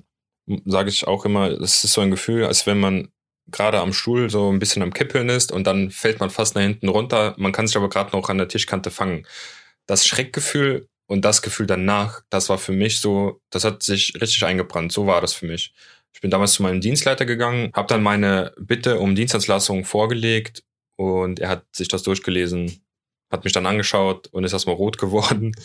[0.65, 3.09] sage ich auch immer, es ist so ein Gefühl, als wenn man
[3.51, 6.61] gerade am Stuhl so ein bisschen am Kippeln ist und dann fällt man fast nach
[6.61, 7.35] hinten runter.
[7.37, 9.25] Man kann sich aber gerade noch an der Tischkante fangen.
[9.85, 14.43] Das Schreckgefühl und das Gefühl danach, das war für mich so, das hat sich richtig
[14.45, 14.91] eingebrannt.
[14.91, 15.73] So war das für mich.
[16.13, 20.63] Ich bin damals zu meinem Dienstleiter gegangen, habe dann meine Bitte um Dienstentlassung vorgelegt
[20.95, 22.81] und er hat sich das durchgelesen,
[23.31, 25.55] hat mich dann angeschaut und ist erstmal rot geworden.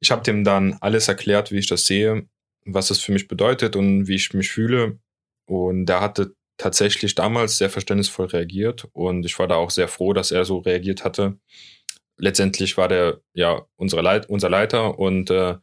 [0.00, 2.26] Ich habe dem dann alles erklärt, wie ich das sehe,
[2.64, 4.98] was das für mich bedeutet und wie ich mich fühle.
[5.46, 10.12] Und er hatte tatsächlich damals sehr verständnisvoll reagiert und ich war da auch sehr froh,
[10.12, 11.38] dass er so reagiert hatte.
[12.18, 15.56] Letztendlich war der ja unsere Leit unser Leiter und äh,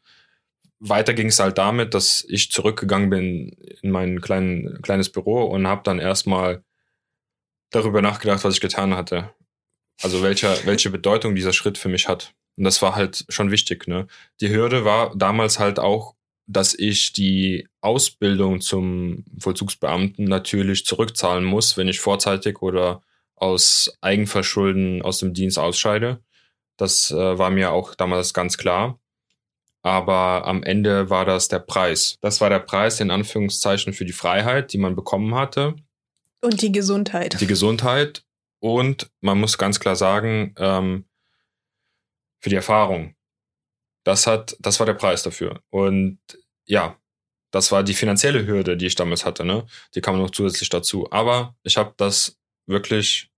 [0.80, 3.50] weiter ging es halt damit, dass ich zurückgegangen bin
[3.82, 6.64] in mein klein, kleines Büro und habe dann erstmal
[7.72, 9.34] darüber nachgedacht, was ich getan hatte.
[10.02, 12.34] Also welcher, welche Bedeutung dieser Schritt für mich hat.
[12.58, 13.88] Und das war halt schon wichtig.
[13.88, 14.08] Ne?
[14.42, 16.16] Die Hürde war damals halt auch,
[16.48, 23.02] dass ich die Ausbildung zum Vollzugsbeamten natürlich zurückzahlen muss, wenn ich vorzeitig oder
[23.36, 26.24] aus Eigenverschulden aus dem Dienst ausscheide.
[26.78, 29.00] Das äh, war mir auch damals ganz klar.
[29.84, 32.18] Aber am Ende war das der Preis.
[32.22, 35.76] Das war der Preis in Anführungszeichen für die Freiheit, die man bekommen hatte.
[36.42, 37.40] Und die Gesundheit.
[37.40, 38.24] Die Gesundheit.
[38.60, 41.06] Und man muss ganz klar sagen, ähm,
[42.40, 43.16] für die Erfahrung.
[44.08, 45.60] Das hat, das war der Preis dafür.
[45.70, 46.20] Und
[46.66, 46.96] ja,
[47.52, 49.44] das war die finanzielle Hürde, die ich damals hatte.
[49.44, 49.66] Ne?
[49.96, 51.12] Die kam noch zusätzlich dazu.
[51.12, 53.30] Aber ich habe das wirklich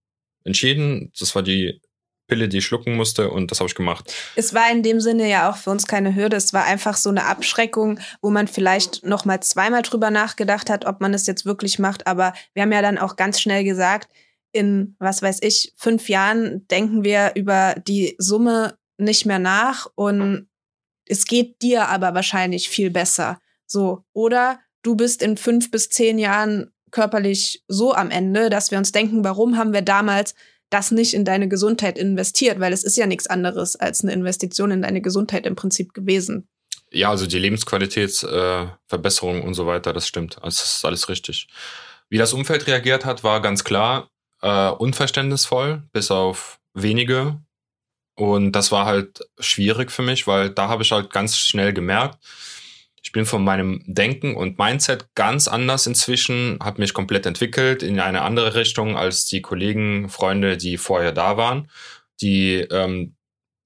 [0.43, 1.11] entschieden.
[1.19, 1.81] Das war die
[2.27, 4.13] Pille, die ich schlucken musste und das habe ich gemacht.
[4.35, 6.37] Es war in dem Sinne ja auch für uns keine Hürde.
[6.37, 10.85] Es war einfach so eine Abschreckung, wo man vielleicht noch mal zweimal drüber nachgedacht hat,
[10.85, 12.05] ob man es jetzt wirklich macht.
[12.05, 14.11] Aber wir haben ja dann auch ganz schnell gesagt,
[14.51, 20.48] in was weiß ich fünf Jahren denken wir über die Summe nicht mehr nach und
[21.09, 23.41] es geht dir aber wahrscheinlich viel besser.
[23.65, 28.77] So oder du bist in fünf bis zehn Jahren körperlich so am Ende, dass wir
[28.77, 30.35] uns denken, warum haben wir damals
[30.69, 34.69] das nicht in deine Gesundheit investiert, weil es ist ja nichts anderes als eine Investition
[34.71, 36.47] in deine Gesundheit im Prinzip gewesen.
[36.91, 40.41] Ja, also die Lebensqualitätsverbesserung äh, und so weiter, das stimmt.
[40.43, 41.47] Also das ist alles richtig.
[42.09, 44.09] Wie das Umfeld reagiert hat, war ganz klar
[44.41, 47.39] äh, unverständnisvoll, bis auf wenige.
[48.19, 52.17] Und das war halt schwierig für mich, weil da habe ich halt ganz schnell gemerkt,
[53.01, 57.97] ich bin von meinem Denken und Mindset ganz anders inzwischen, habe mich komplett entwickelt in
[57.97, 61.69] eine andere Richtung als die Kollegen, Freunde, die vorher da waren,
[62.19, 63.15] die ähm,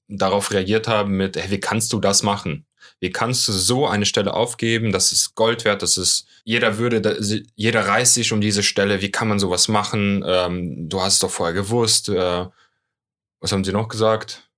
[0.08, 2.68] darauf reagiert haben mit, hey, wie kannst du das machen?
[3.00, 4.92] Wie kannst du so eine Stelle aufgeben?
[4.92, 7.18] Das ist Gold wert, das ist, jeder würde,
[7.56, 10.24] jeder reißt sich um diese Stelle, wie kann man sowas machen?
[10.28, 12.10] Ähm, du hast es doch vorher gewusst.
[12.10, 12.46] Äh,
[13.44, 14.50] was haben sie noch gesagt?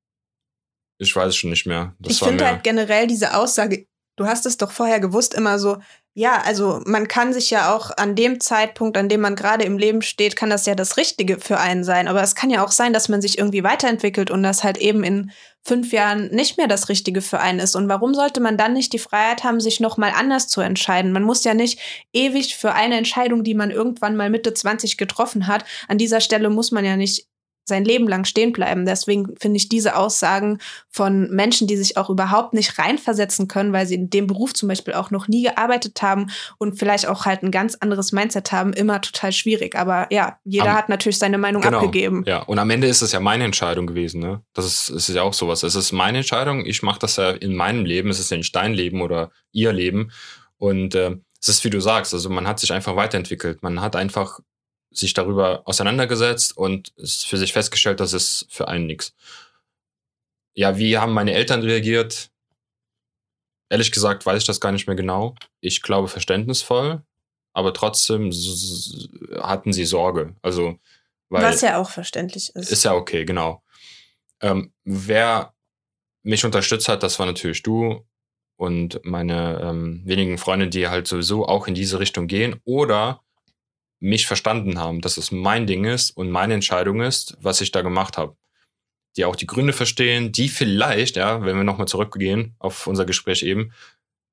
[0.99, 1.95] Ich weiß es schon nicht mehr.
[1.99, 5.77] Das ich finde halt generell diese Aussage, du hast es doch vorher gewusst, immer so,
[6.13, 9.77] ja, also man kann sich ja auch an dem Zeitpunkt, an dem man gerade im
[9.77, 12.07] Leben steht, kann das ja das Richtige für einen sein.
[12.07, 15.03] Aber es kann ja auch sein, dass man sich irgendwie weiterentwickelt und das halt eben
[15.03, 15.31] in
[15.63, 17.75] fünf Jahren nicht mehr das Richtige für einen ist.
[17.75, 21.11] Und warum sollte man dann nicht die Freiheit haben, sich nochmal anders zu entscheiden?
[21.11, 21.79] Man muss ja nicht
[22.13, 26.49] ewig für eine Entscheidung, die man irgendwann mal Mitte 20 getroffen hat, an dieser Stelle
[26.51, 27.27] muss man ja nicht
[27.65, 28.85] sein Leben lang stehen bleiben.
[28.85, 33.87] Deswegen finde ich diese Aussagen von Menschen, die sich auch überhaupt nicht reinversetzen können, weil
[33.87, 37.43] sie in dem Beruf zum Beispiel auch noch nie gearbeitet haben und vielleicht auch halt
[37.43, 39.75] ein ganz anderes Mindset haben, immer total schwierig.
[39.75, 42.23] Aber ja, jeder am, hat natürlich seine Meinung genau, abgegeben.
[42.27, 44.21] Ja, und am Ende ist es ja meine Entscheidung gewesen.
[44.21, 44.41] Ne?
[44.53, 45.63] Das ist, ist ja auch sowas.
[45.63, 46.65] Es ist meine Entscheidung.
[46.65, 48.09] Ich mache das ja in meinem Leben.
[48.09, 50.11] Es ist ja nicht dein Leben oder ihr Leben.
[50.57, 53.63] Und äh, es ist, wie du sagst, also man hat sich einfach weiterentwickelt.
[53.63, 54.39] Man hat einfach
[54.97, 59.13] sich darüber auseinandergesetzt und für sich festgestellt, dass es für einen nichts.
[60.53, 62.29] Ja, wie haben meine Eltern reagiert?
[63.69, 65.35] Ehrlich gesagt weiß ich das gar nicht mehr genau.
[65.59, 67.01] Ich glaube verständnisvoll,
[67.53, 68.31] aber trotzdem
[69.41, 70.35] hatten sie Sorge.
[70.41, 70.79] Also,
[71.29, 72.71] weil, Was ja auch verständlich ist.
[72.71, 73.63] Ist ja okay, genau.
[74.41, 75.53] Ähm, wer
[76.23, 78.05] mich unterstützt hat, das war natürlich du
[78.57, 83.21] und meine ähm, wenigen Freunde, die halt sowieso auch in diese Richtung gehen oder
[84.05, 87.81] mich verstanden haben, dass es mein Ding ist und meine Entscheidung ist, was ich da
[87.81, 88.37] gemacht habe.
[89.17, 93.43] Die auch die Gründe verstehen, die vielleicht, ja, wenn wir nochmal zurückgehen auf unser Gespräch
[93.43, 93.73] eben,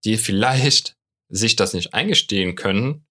[0.05, 0.97] die vielleicht
[1.29, 3.07] sich das nicht eingestehen können,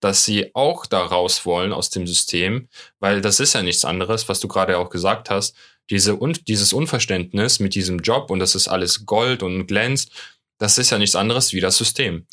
[0.00, 2.68] dass sie auch da raus wollen aus dem System,
[3.00, 5.56] weil das ist ja nichts anderes, was du gerade auch gesagt hast.
[5.90, 10.10] Diese, und dieses Unverständnis mit diesem Job und das ist alles Gold und glänzt,
[10.58, 12.26] das ist ja nichts anderes wie das System.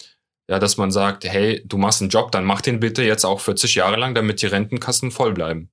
[0.49, 3.39] Ja, dass man sagt, hey, du machst einen Job, dann mach den bitte jetzt auch
[3.39, 5.69] 40 Jahre lang, damit die Rentenkassen voll bleiben.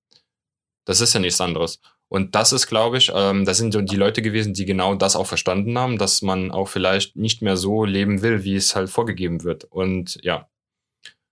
[0.85, 1.81] Das ist ja nichts anderes.
[2.09, 5.27] Und das ist, glaube ich, ähm, das sind die Leute gewesen, die genau das auch
[5.27, 9.45] verstanden haben, dass man auch vielleicht nicht mehr so leben will, wie es halt vorgegeben
[9.45, 9.65] wird.
[9.65, 10.49] Und ja.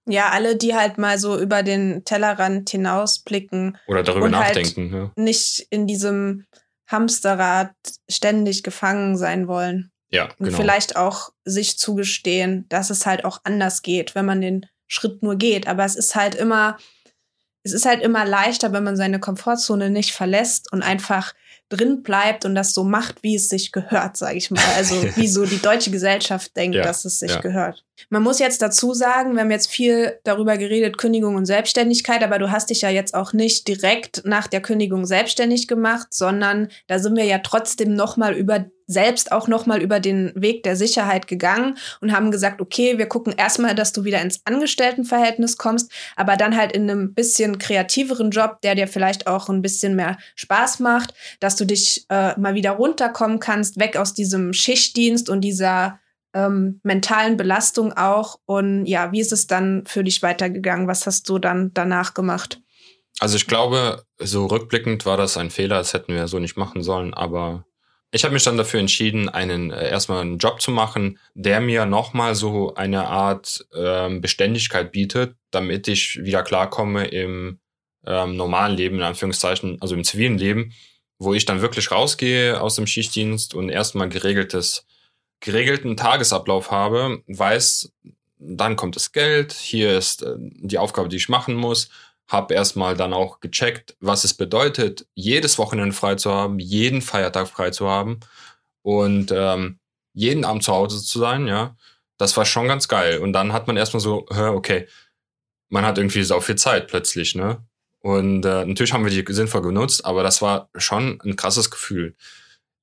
[0.08, 3.76] Ja, alle, die halt mal so über den Tellerrand hinausblicken.
[3.88, 4.92] Oder darüber nachdenken.
[4.92, 5.22] Halt ja.
[5.22, 6.46] Nicht in diesem
[6.86, 7.72] Hamsterrad
[8.08, 9.90] ständig gefangen sein wollen.
[10.10, 10.50] Ja, genau.
[10.50, 15.22] Und vielleicht auch sich zugestehen, dass es halt auch anders geht, wenn man den Schritt
[15.22, 15.66] nur geht.
[15.66, 16.78] Aber es ist halt immer,
[17.62, 21.34] es ist halt immer leichter, wenn man seine Komfortzone nicht verlässt und einfach
[21.68, 24.64] drin bleibt und das so macht, wie es sich gehört, sage ich mal.
[24.76, 27.40] Also wie so die deutsche Gesellschaft denkt, ja, dass es sich ja.
[27.40, 27.84] gehört.
[28.08, 32.38] Man muss jetzt dazu sagen, wir haben jetzt viel darüber geredet, Kündigung und Selbstständigkeit, aber
[32.38, 36.98] du hast dich ja jetzt auch nicht direkt nach der Kündigung selbstständig gemacht, sondern da
[36.98, 41.28] sind wir ja trotzdem noch mal über selbst auch nochmal über den Weg der Sicherheit
[41.28, 46.36] gegangen und haben gesagt, okay, wir gucken erstmal, dass du wieder ins Angestelltenverhältnis kommst, aber
[46.36, 50.80] dann halt in einem bisschen kreativeren Job, der dir vielleicht auch ein bisschen mehr Spaß
[50.80, 56.00] macht, dass du dich äh, mal wieder runterkommen kannst, weg aus diesem Schichtdienst und dieser
[56.32, 58.38] ähm, mentalen Belastung auch.
[58.46, 60.88] Und ja, wie ist es dann für dich weitergegangen?
[60.88, 62.60] Was hast du dann danach gemacht?
[63.20, 66.82] Also ich glaube, so rückblickend war das ein Fehler, das hätten wir so nicht machen
[66.82, 67.64] sollen, aber
[68.10, 71.84] ich habe mich dann dafür entschieden, einen äh, erstmal einen Job zu machen, der mir
[71.84, 77.58] nochmal so eine Art ähm, Beständigkeit bietet, damit ich wieder klarkomme im
[78.06, 80.72] ähm, normalen Leben, in Anführungszeichen, also im zivilen Leben,
[81.18, 84.86] wo ich dann wirklich rausgehe aus dem Schichtdienst und erstmal geregeltes,
[85.40, 87.92] geregelten Tagesablauf habe, weiß,
[88.38, 91.90] dann kommt das Geld, hier ist äh, die Aufgabe, die ich machen muss
[92.28, 97.48] habe erstmal dann auch gecheckt, was es bedeutet, jedes Wochenende frei zu haben, jeden Feiertag
[97.48, 98.20] frei zu haben
[98.82, 99.78] und ähm,
[100.12, 101.76] jeden Abend zu Hause zu sein, ja.
[102.18, 103.18] Das war schon ganz geil.
[103.18, 104.88] Und dann hat man erstmal so, okay,
[105.70, 107.64] man hat irgendwie so viel Zeit plötzlich, ne?
[108.00, 112.16] Und äh, natürlich haben wir die sinnvoll genutzt, aber das war schon ein krasses Gefühl.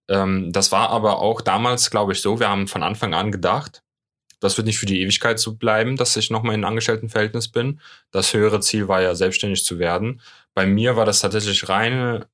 [0.10, 3.82] Ähm, das war aber auch damals, glaube ich, so, wir haben von Anfang an gedacht,
[4.40, 7.80] das wird nicht für die Ewigkeit so bleiben, dass ich nochmal in einem Angestelltenverhältnis bin.
[8.12, 10.22] Das höhere Ziel war ja, selbstständig zu werden.
[10.54, 12.28] Bei mir war das tatsächlich reine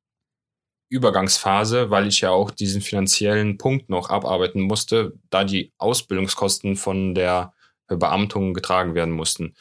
[0.89, 7.15] Übergangsphase, weil ich ja auch diesen finanziellen Punkt noch abarbeiten musste, da die Ausbildungskosten von
[7.15, 7.53] der
[7.87, 9.55] Beamtung getragen werden mussten.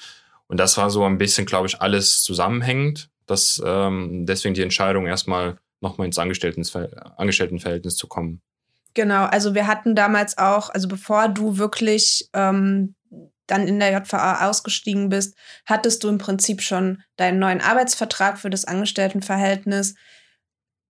[0.49, 5.07] Und das war so ein bisschen, glaube ich, alles zusammenhängend, dass ähm, deswegen die Entscheidung
[5.07, 8.43] erstmal nochmal ins Angestelltenverhältnis zu kommen.
[8.95, 12.95] Genau, also wir hatten damals auch, also bevor du wirklich ähm,
[13.47, 18.51] dann in der JVA ausgestiegen bist, hattest du im Prinzip schon deinen neuen Arbeitsvertrag für
[18.51, 19.95] das Angestelltenverhältnis.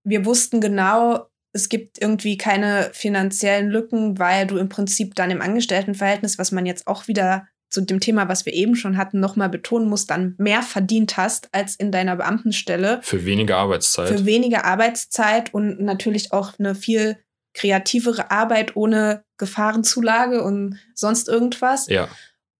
[0.03, 5.41] Wir wussten genau, es gibt irgendwie keine finanziellen Lücken, weil du im Prinzip dann im
[5.41, 9.49] Angestelltenverhältnis, was man jetzt auch wieder zu dem Thema, was wir eben schon hatten, nochmal
[9.49, 12.99] betonen musst, dann mehr verdient hast als in deiner Beamtenstelle.
[13.01, 14.09] Für weniger Arbeitszeit.
[14.09, 17.17] Für weniger Arbeitszeit und natürlich auch eine viel
[17.53, 21.87] kreativere Arbeit ohne Gefahrenzulage und sonst irgendwas.
[21.87, 22.07] Ja.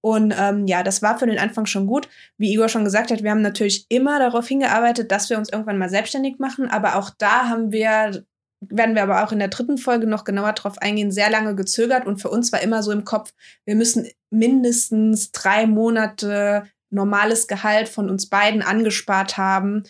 [0.01, 2.09] Und ähm, ja, das war für den Anfang schon gut.
[2.37, 5.77] Wie Igor schon gesagt hat, wir haben natürlich immer darauf hingearbeitet, dass wir uns irgendwann
[5.77, 6.69] mal selbstständig machen.
[6.69, 8.25] Aber auch da haben wir,
[8.61, 12.07] werden wir aber auch in der dritten Folge noch genauer drauf eingehen, sehr lange gezögert.
[12.07, 13.31] Und für uns war immer so im Kopf,
[13.65, 19.83] wir müssen mindestens drei Monate normales Gehalt von uns beiden angespart haben,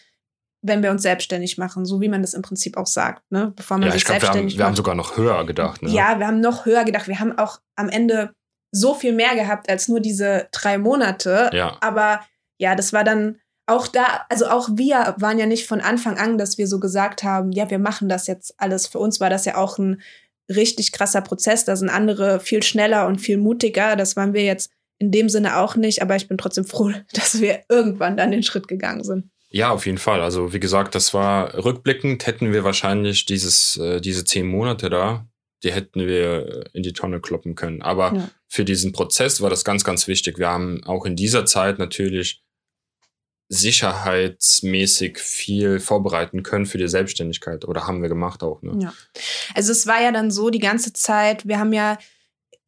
[0.61, 3.51] wenn wir uns selbstständig machen, so wie man das im Prinzip auch sagt, ne?
[3.55, 5.81] Bevor man ja, sich ich glaub, selbstständig wir haben, wir haben sogar noch höher gedacht.
[5.81, 5.89] Ne?
[5.89, 7.07] Ja, wir haben noch höher gedacht.
[7.07, 8.31] Wir haben auch am Ende
[8.71, 11.49] so viel mehr gehabt als nur diese drei Monate.
[11.53, 11.77] Ja.
[11.81, 12.21] Aber
[12.57, 16.37] ja, das war dann auch da, also auch wir waren ja nicht von Anfang an,
[16.37, 18.87] dass wir so gesagt haben, ja, wir machen das jetzt alles.
[18.87, 20.01] Für uns war das ja auch ein
[20.49, 21.65] richtig krasser Prozess.
[21.65, 23.95] Da sind andere viel schneller und viel mutiger.
[23.95, 27.41] Das waren wir jetzt in dem Sinne auch nicht, aber ich bin trotzdem froh, dass
[27.41, 29.30] wir irgendwann dann den Schritt gegangen sind.
[29.51, 30.21] Ja, auf jeden Fall.
[30.21, 35.27] Also wie gesagt, das war rückblickend hätten wir wahrscheinlich dieses äh, diese zehn Monate da,
[35.63, 37.81] die hätten wir in die Tonne kloppen können.
[37.81, 38.29] Aber ja.
[38.47, 40.39] für diesen Prozess war das ganz, ganz wichtig.
[40.39, 42.43] Wir haben auch in dieser Zeit natürlich
[43.49, 48.61] sicherheitsmäßig viel vorbereiten können für die Selbstständigkeit oder haben wir gemacht auch.
[48.61, 48.79] Ne?
[48.81, 48.93] Ja.
[49.53, 51.97] Also es war ja dann so die ganze Zeit, wir haben ja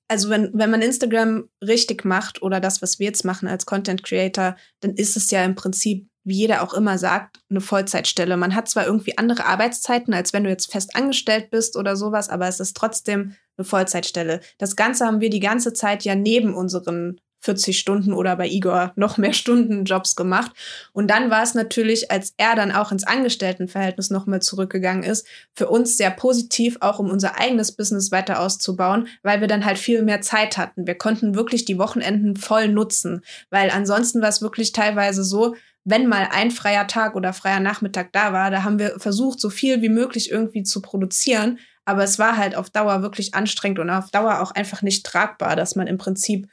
[0.10, 4.04] also wenn, wenn man Instagram richtig macht oder das, was wir jetzt machen als Content
[4.04, 8.38] Creator, dann ist es ja im Prinzip wie jeder auch immer sagt, eine Vollzeitstelle.
[8.38, 12.30] Man hat zwar irgendwie andere Arbeitszeiten, als wenn du jetzt fest angestellt bist oder sowas,
[12.30, 14.40] aber es ist trotzdem eine Vollzeitstelle.
[14.58, 18.94] Das Ganze haben wir die ganze Zeit ja neben unseren 40 Stunden oder bei Igor
[18.96, 20.52] noch mehr Stunden Jobs gemacht.
[20.94, 25.68] Und dann war es natürlich, als er dann auch ins Angestelltenverhältnis nochmal zurückgegangen ist, für
[25.68, 30.04] uns sehr positiv, auch um unser eigenes Business weiter auszubauen, weil wir dann halt viel
[30.04, 30.88] mehr Zeit hatten.
[30.88, 36.08] Wir konnten wirklich die Wochenenden voll nutzen, weil ansonsten war es wirklich teilweise so, wenn
[36.08, 39.82] mal ein freier Tag oder freier Nachmittag da war, da haben wir versucht, so viel
[39.82, 41.60] wie möglich irgendwie zu produzieren.
[41.86, 45.56] Aber es war halt auf Dauer wirklich anstrengend und auf Dauer auch einfach nicht tragbar,
[45.56, 46.48] dass man im Prinzip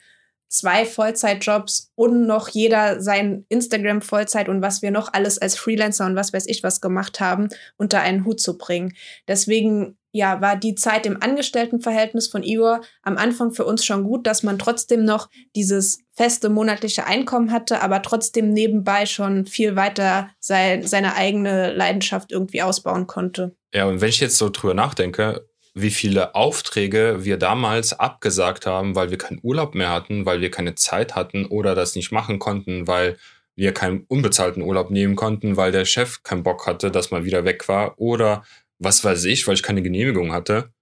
[0.49, 6.05] zwei Vollzeitjobs und noch jeder sein Instagram Vollzeit und was wir noch alles als Freelancer
[6.05, 8.93] und was weiß ich was gemacht haben, unter einen Hut zu bringen.
[9.29, 14.27] Deswegen ja, war die Zeit im Angestelltenverhältnis von Igor am Anfang für uns schon gut,
[14.27, 20.29] dass man trotzdem noch dieses feste monatliche Einkommen hatte, aber trotzdem nebenbei schon viel weiter
[20.39, 23.55] sein, seine eigene Leidenschaft irgendwie ausbauen konnte.
[23.73, 28.95] Ja, und wenn ich jetzt so drüber nachdenke, wie viele Aufträge wir damals abgesagt haben,
[28.95, 32.39] weil wir keinen Urlaub mehr hatten, weil wir keine Zeit hatten oder das nicht machen
[32.39, 33.17] konnten, weil
[33.55, 37.45] wir keinen unbezahlten Urlaub nehmen konnten, weil der Chef keinen Bock hatte, dass man wieder
[37.45, 38.43] weg war oder
[38.81, 40.73] was weiß ich, weil ich keine Genehmigung hatte.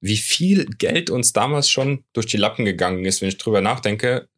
[0.00, 4.28] wie viel Geld uns damals schon durch die Lappen gegangen ist, wenn ich drüber nachdenke,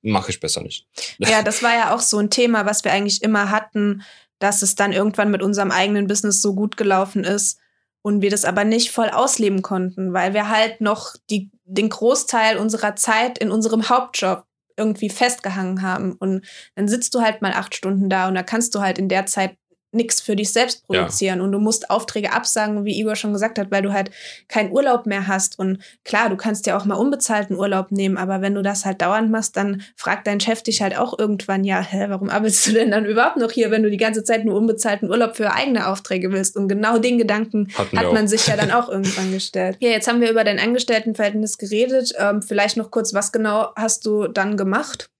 [0.00, 0.88] mache ich besser nicht.
[1.18, 4.02] Ja, das war ja auch so ein Thema, was wir eigentlich immer hatten,
[4.38, 7.60] dass es dann irgendwann mit unserem eigenen Business so gut gelaufen ist
[8.00, 12.56] und wir das aber nicht voll ausleben konnten, weil wir halt noch die, den Großteil
[12.56, 14.44] unserer Zeit in unserem Hauptjob
[14.76, 16.14] irgendwie festgehangen haben.
[16.14, 19.08] Und dann sitzt du halt mal acht Stunden da und da kannst du halt in
[19.08, 19.56] der Zeit
[19.92, 21.44] nichts für dich selbst produzieren ja.
[21.44, 24.10] und du musst Aufträge absagen, wie Igor schon gesagt hat, weil du halt
[24.48, 25.58] keinen Urlaub mehr hast.
[25.58, 29.02] Und klar, du kannst ja auch mal unbezahlten Urlaub nehmen, aber wenn du das halt
[29.02, 32.72] dauernd machst, dann fragt dein Chef dich halt auch irgendwann, ja, hä, warum arbeitest du
[32.72, 35.88] denn dann überhaupt noch hier, wenn du die ganze Zeit nur unbezahlten Urlaub für eigene
[35.88, 36.56] Aufträge willst?
[36.56, 39.76] Und genau den Gedanken Hatten hat man sich ja dann auch irgendwann gestellt.
[39.82, 42.12] Ja, jetzt haben wir über dein Angestelltenverhältnis geredet.
[42.16, 45.11] Ähm, vielleicht noch kurz, was genau hast du dann gemacht?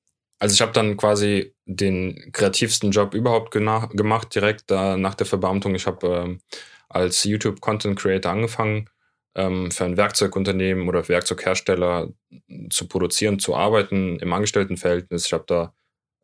[0.42, 5.76] Also ich habe dann quasi den kreativsten Job überhaupt gemacht, direkt da nach der Verbeamtung.
[5.76, 6.40] Ich habe ähm,
[6.88, 8.90] als YouTube-Content-Creator angefangen,
[9.36, 12.08] ähm, für ein Werkzeugunternehmen oder Werkzeughersteller
[12.70, 15.26] zu produzieren, zu arbeiten im Angestelltenverhältnis.
[15.26, 15.74] Ich habe da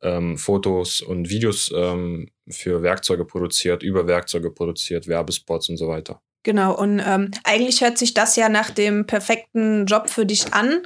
[0.02, 6.20] ähm, Fotos und Videos ähm, für Werkzeuge produziert, über Werkzeuge produziert, Werbespots und so weiter.
[6.42, 10.82] Genau, und ähm, eigentlich hört sich das ja nach dem perfekten Job für dich an.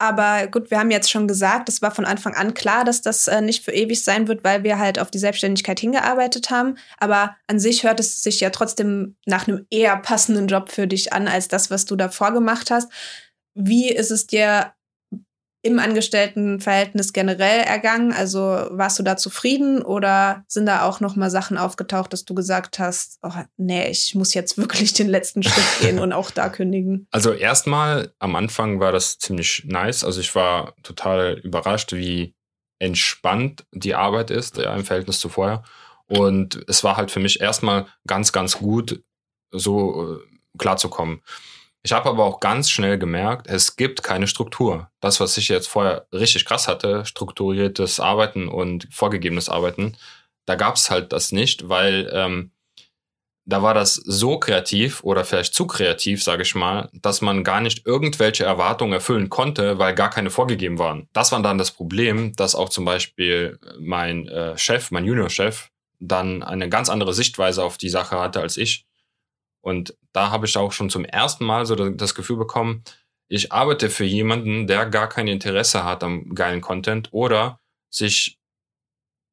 [0.00, 3.28] Aber gut, wir haben jetzt schon gesagt, es war von Anfang an klar, dass das
[3.28, 6.78] äh, nicht für ewig sein wird, weil wir halt auf die Selbstständigkeit hingearbeitet haben.
[6.96, 11.12] Aber an sich hört es sich ja trotzdem nach einem eher passenden Job für dich
[11.12, 12.90] an, als das, was du davor gemacht hast.
[13.54, 14.72] Wie ist es dir
[15.62, 18.12] im Angestelltenverhältnis generell ergangen?
[18.12, 22.34] Also warst du da zufrieden oder sind da auch noch mal Sachen aufgetaucht, dass du
[22.34, 26.48] gesagt hast, oh, nee, ich muss jetzt wirklich den letzten Schritt gehen und auch da
[26.48, 27.06] kündigen?
[27.10, 30.04] Also erstmal am Anfang war das ziemlich nice.
[30.04, 32.34] Also ich war total überrascht, wie
[32.78, 35.62] entspannt die Arbeit ist ja, im Verhältnis zu vorher.
[36.06, 39.02] Und es war halt für mich erstmal ganz, ganz gut,
[39.52, 41.22] so äh, klarzukommen.
[41.82, 44.90] Ich habe aber auch ganz schnell gemerkt, es gibt keine Struktur.
[45.00, 49.96] Das, was ich jetzt vorher richtig krass hatte, strukturiertes Arbeiten und vorgegebenes Arbeiten,
[50.44, 52.50] da gab es halt das nicht, weil ähm,
[53.46, 57.60] da war das so kreativ oder vielleicht zu kreativ, sage ich mal, dass man gar
[57.60, 61.08] nicht irgendwelche Erwartungen erfüllen konnte, weil gar keine vorgegeben waren.
[61.12, 66.42] Das war dann das Problem, dass auch zum Beispiel mein äh, Chef, mein Juniorchef, dann
[66.42, 68.86] eine ganz andere Sichtweise auf die Sache hatte als ich.
[69.60, 72.82] Und da habe ich auch schon zum ersten Mal so das Gefühl bekommen,
[73.28, 78.38] ich arbeite für jemanden, der gar kein Interesse hat am geilen Content oder sich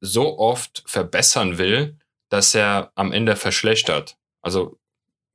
[0.01, 1.97] so oft verbessern will,
[2.29, 4.17] dass er am Ende verschlechtert.
[4.41, 4.77] Also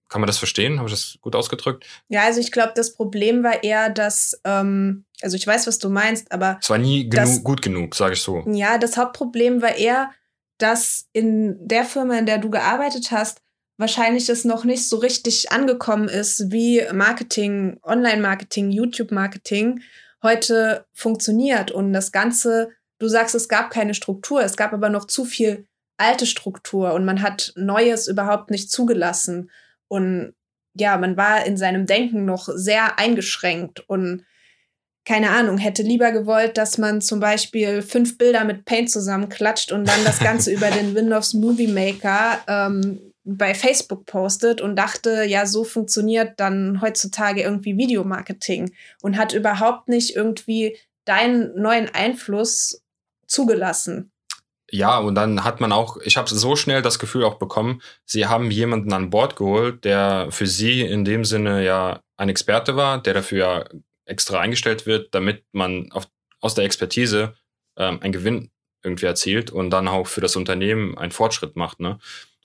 [0.08, 0.78] kann man das verstehen?
[0.78, 1.86] Habe ich das gut ausgedrückt?
[2.08, 5.88] Ja, also ich glaube, das Problem war eher, dass, ähm, also ich weiß, was du
[5.88, 6.58] meinst, aber.
[6.60, 8.44] Es war nie genu das, gut genug, sage ich so.
[8.46, 10.10] Ja, das Hauptproblem war eher,
[10.58, 13.40] dass in der Firma, in der du gearbeitet hast,
[13.82, 19.80] wahrscheinlich es noch nicht so richtig angekommen ist, wie Marketing, Online-Marketing, YouTube-Marketing
[20.22, 21.72] heute funktioniert.
[21.72, 22.70] Und das Ganze,
[23.00, 25.66] du sagst, es gab keine Struktur, es gab aber noch zu viel
[25.96, 29.50] alte Struktur und man hat Neues überhaupt nicht zugelassen.
[29.88, 30.34] Und
[30.74, 34.24] ja, man war in seinem Denken noch sehr eingeschränkt und
[35.04, 39.88] keine Ahnung, hätte lieber gewollt, dass man zum Beispiel fünf Bilder mit Paint zusammenklatscht und
[39.88, 45.46] dann das Ganze über den Windows Movie Maker ähm, bei Facebook postet und dachte, ja,
[45.46, 52.82] so funktioniert dann heutzutage irgendwie Videomarketing und hat überhaupt nicht irgendwie deinen neuen Einfluss
[53.26, 54.10] zugelassen.
[54.70, 58.26] Ja, und dann hat man auch, ich habe so schnell das Gefühl auch bekommen, sie
[58.26, 63.02] haben jemanden an Bord geholt, der für sie in dem Sinne ja ein Experte war,
[63.02, 63.64] der dafür ja
[64.06, 66.08] extra eingestellt wird, damit man auf,
[66.40, 67.34] aus der Expertise
[67.76, 68.50] ähm, einen Gewinn
[68.82, 71.78] irgendwie erzielt und dann auch für das Unternehmen einen Fortschritt macht.
[71.78, 71.98] Ne?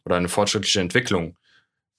[0.07, 1.35] Oder eine fortschrittliche Entwicklung.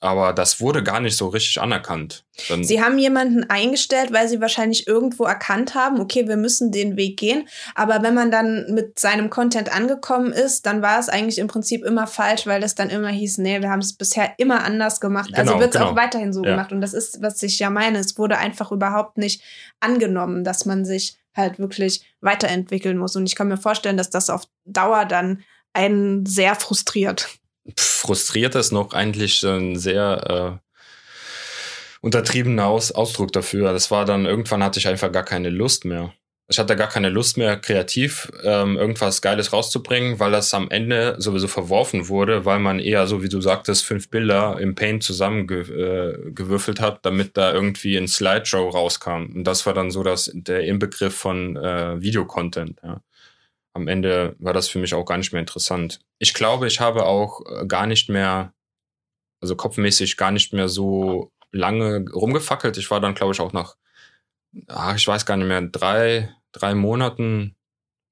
[0.01, 2.25] Aber das wurde gar nicht so richtig anerkannt.
[2.49, 6.97] Dann sie haben jemanden eingestellt, weil sie wahrscheinlich irgendwo erkannt haben, okay, wir müssen den
[6.97, 7.49] Weg gehen.
[7.75, 11.85] Aber wenn man dann mit seinem Content angekommen ist, dann war es eigentlich im Prinzip
[11.85, 15.31] immer falsch, weil es dann immer hieß, nee, wir haben es bisher immer anders gemacht.
[15.33, 15.91] Also genau, also wird es genau.
[15.91, 16.51] auch weiterhin so ja.
[16.51, 16.71] gemacht.
[16.71, 17.99] Und das ist, was ich ja meine.
[17.99, 19.43] Es wurde einfach überhaupt nicht
[19.81, 23.17] angenommen, dass man sich halt wirklich weiterentwickeln muss.
[23.17, 25.43] Und ich kann mir vorstellen, dass das auf Dauer dann
[25.73, 27.38] einen sehr frustriert
[27.77, 30.69] frustriert ist noch eigentlich ein sehr äh,
[32.01, 33.73] untertriebener Aus Ausdruck dafür.
[33.73, 36.13] Das war dann, irgendwann hatte ich einfach gar keine Lust mehr.
[36.51, 41.17] Ich hatte gar keine Lust mehr, kreativ ähm, irgendwas Geiles rauszubringen, weil das am Ende
[41.19, 46.79] sowieso verworfen wurde, weil man eher, so wie du sagtest, fünf Bilder im Paint zusammengewürfelt
[46.79, 49.27] äh, hat, damit da irgendwie ein Slideshow rauskam.
[49.35, 52.81] Und das war dann so das, der Inbegriff von äh, Videocontent.
[52.83, 53.03] Ja
[53.79, 56.01] am Ende war das für mich auch gar nicht mehr interessant.
[56.19, 58.53] Ich glaube, ich habe auch äh, gar nicht mehr,
[59.41, 62.77] also kopfmäßig gar nicht mehr so lange rumgefackelt.
[62.77, 63.77] Ich war dann, glaube ich, auch nach,
[64.67, 67.57] ach, ich weiß gar nicht mehr, drei, drei Monaten,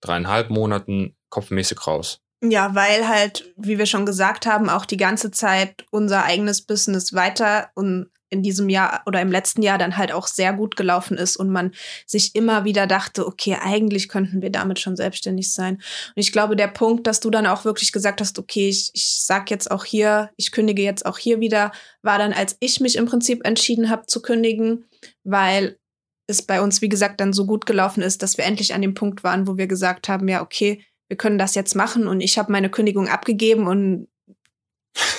[0.01, 2.23] dreieinhalb Monaten kopfmäßig raus.
[2.43, 7.13] Ja, weil halt, wie wir schon gesagt haben, auch die ganze Zeit unser eigenes Business
[7.15, 11.17] weiter und in diesem Jahr oder im letzten Jahr dann halt auch sehr gut gelaufen
[11.17, 11.73] ist und man
[12.07, 15.75] sich immer wieder dachte, okay, eigentlich könnten wir damit schon selbstständig sein.
[15.77, 19.23] Und ich glaube, der Punkt, dass du dann auch wirklich gesagt hast, okay, ich, ich
[19.25, 21.73] sag jetzt auch hier, ich kündige jetzt auch hier wieder,
[22.03, 24.87] war dann, als ich mich im Prinzip entschieden habe zu kündigen,
[25.25, 25.79] weil
[26.27, 28.95] es bei uns, wie gesagt, dann so gut gelaufen ist, dass wir endlich an dem
[28.95, 32.37] Punkt waren, wo wir gesagt haben, ja, okay, wir können das jetzt machen und ich
[32.39, 34.09] habe meine Kündigung abgegeben und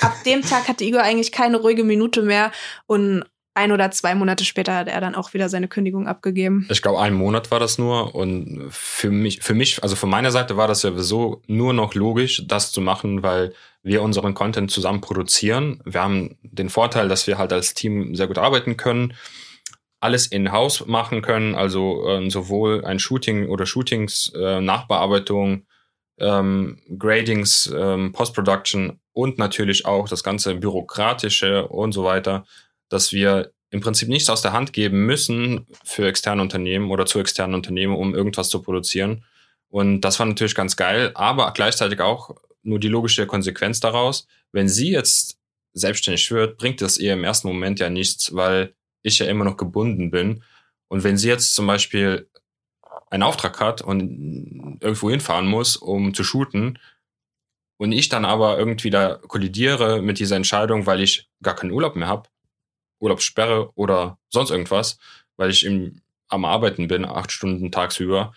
[0.02, 2.52] ab dem Tag hatte Igor eigentlich keine ruhige Minute mehr
[2.86, 3.24] und
[3.58, 6.68] ein oder zwei Monate später hat er dann auch wieder seine Kündigung abgegeben.
[6.70, 8.14] Ich glaube, ein Monat war das nur.
[8.14, 11.96] Und für mich, für mich, also von meiner Seite war das ja sowieso nur noch
[11.96, 15.82] logisch, das zu machen, weil wir unseren Content zusammen produzieren.
[15.86, 19.16] Wir haben den Vorteil, dass wir halt als Team sehr gut arbeiten können,
[20.00, 25.66] alles in-house machen können, also äh, sowohl ein Shooting oder Shootings, äh, Nachbearbeitung,
[26.20, 32.46] ähm, Gradings, ähm, Post-Production und natürlich auch das ganze Bürokratische und so weiter,
[32.88, 37.18] dass wir im Prinzip nichts aus der Hand geben müssen für externe Unternehmen oder zu
[37.18, 39.26] externen Unternehmen, um irgendwas zu produzieren.
[39.70, 44.28] Und das war natürlich ganz geil, aber gleichzeitig auch nur die logische Konsequenz daraus.
[44.52, 45.40] Wenn sie jetzt
[45.74, 49.58] selbstständig wird, bringt das ihr im ersten Moment ja nichts, weil ich ja immer noch
[49.58, 50.44] gebunden bin.
[50.90, 52.30] Und wenn sie jetzt zum Beispiel
[53.10, 56.78] einen Auftrag hat und irgendwo hinfahren muss, um zu shooten,
[57.78, 61.96] und ich dann aber irgendwie da kollidiere mit dieser Entscheidung, weil ich gar keinen Urlaub
[61.96, 62.30] mehr habe,
[63.00, 64.98] Urlaubssperre oder sonst irgendwas,
[65.38, 68.34] weil ich im, am Arbeiten bin, acht Stunden tagsüber,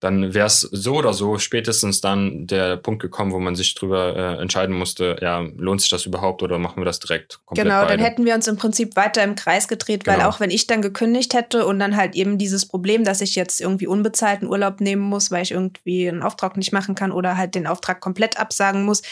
[0.00, 4.16] dann wäre es so oder so spätestens dann der Punkt gekommen, wo man sich drüber
[4.16, 7.82] äh, entscheiden musste, ja, lohnt sich das überhaupt oder machen wir das direkt komplett Genau,
[7.82, 7.96] beide.
[7.96, 10.16] dann hätten wir uns im Prinzip weiter im Kreis gedreht, genau.
[10.16, 13.34] weil auch wenn ich dann gekündigt hätte und dann halt eben dieses Problem, dass ich
[13.34, 17.36] jetzt irgendwie unbezahlten Urlaub nehmen muss, weil ich irgendwie einen Auftrag nicht machen kann oder
[17.36, 19.02] halt den Auftrag komplett absagen muss,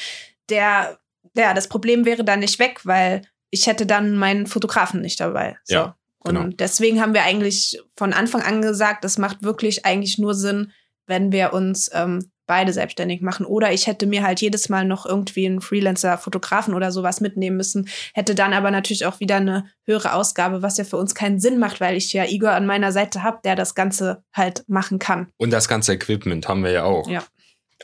[0.48, 0.98] der,
[1.34, 5.56] ja, das Problem wäre dann nicht weg, weil ich hätte dann meinen Fotografen nicht dabei.
[5.64, 5.74] So.
[5.74, 5.96] Ja.
[6.24, 6.40] Genau.
[6.40, 10.72] Und deswegen haben wir eigentlich von Anfang an gesagt, es macht wirklich eigentlich nur Sinn,
[11.06, 13.46] wenn wir uns ähm, beide selbstständig machen.
[13.46, 17.88] Oder ich hätte mir halt jedes Mal noch irgendwie einen Freelancer-Fotografen oder sowas mitnehmen müssen,
[18.14, 21.58] hätte dann aber natürlich auch wieder eine höhere Ausgabe, was ja für uns keinen Sinn
[21.58, 25.28] macht, weil ich ja Igor an meiner Seite habe, der das Ganze halt machen kann.
[25.36, 27.08] Und das ganze Equipment haben wir ja auch.
[27.08, 27.22] Ja.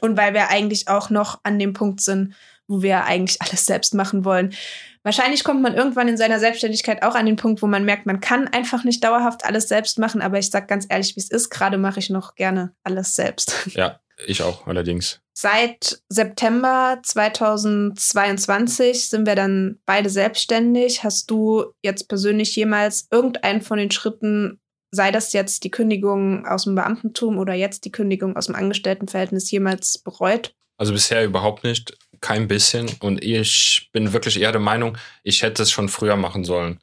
[0.00, 2.34] Und weil wir eigentlich auch noch an dem Punkt sind,
[2.68, 4.54] wo wir eigentlich alles selbst machen wollen.
[5.02, 8.20] Wahrscheinlich kommt man irgendwann in seiner Selbstständigkeit auch an den Punkt, wo man merkt, man
[8.20, 10.22] kann einfach nicht dauerhaft alles selbst machen.
[10.22, 11.50] Aber ich sag ganz ehrlich, wie es ist.
[11.50, 13.54] Gerade mache ich noch gerne alles selbst.
[13.74, 15.20] Ja, ich auch allerdings.
[15.36, 21.02] Seit September 2022 sind wir dann beide selbstständig.
[21.02, 24.60] Hast du jetzt persönlich jemals irgendeinen von den Schritten,
[24.92, 29.50] sei das jetzt die Kündigung aus dem Beamtentum oder jetzt die Kündigung aus dem Angestelltenverhältnis,
[29.50, 30.54] jemals bereut?
[30.76, 32.90] Also bisher überhaupt nicht kein bisschen.
[33.00, 36.80] Und ich bin wirklich eher der Meinung, ich hätte es schon früher machen sollen.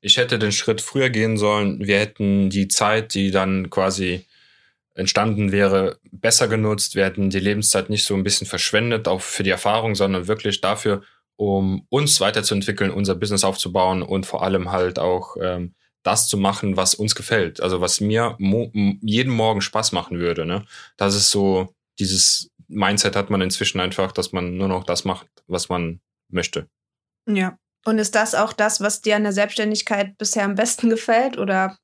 [0.00, 1.86] Ich hätte den Schritt früher gehen sollen.
[1.86, 4.26] Wir hätten die Zeit, die dann quasi
[4.94, 6.94] entstanden wäre, besser genutzt.
[6.94, 10.60] Wir hätten die Lebenszeit nicht so ein bisschen verschwendet, auch für die Erfahrung, sondern wirklich
[10.60, 11.02] dafür,
[11.36, 16.76] um uns weiterzuentwickeln, unser Business aufzubauen und vor allem halt auch ähm, das zu machen,
[16.76, 17.62] was uns gefällt.
[17.62, 18.70] Also was mir mo
[19.02, 20.44] jeden Morgen Spaß machen würde.
[20.44, 20.64] Ne?
[20.96, 25.26] Das ist so dieses Mindset hat man inzwischen einfach, dass man nur noch das macht,
[25.46, 26.68] was man möchte.
[27.28, 27.58] Ja.
[27.84, 31.38] Und ist das auch das, was dir an der Selbstständigkeit bisher am besten gefällt?
[31.38, 31.78] Oder?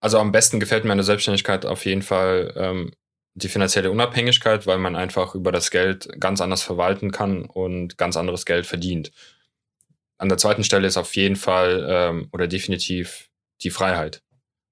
[0.00, 2.92] Also am besten gefällt mir an der Selbstständigkeit auf jeden Fall ähm,
[3.34, 8.16] die finanzielle Unabhängigkeit, weil man einfach über das Geld ganz anders verwalten kann und ganz
[8.16, 9.12] anderes Geld verdient.
[10.16, 13.28] An der zweiten Stelle ist auf jeden Fall ähm, oder definitiv
[13.62, 14.22] die Freiheit.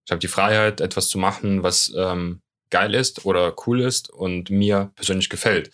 [0.07, 2.41] Ich habe die Freiheit, etwas zu machen, was ähm,
[2.71, 5.71] geil ist oder cool ist und mir persönlich gefällt.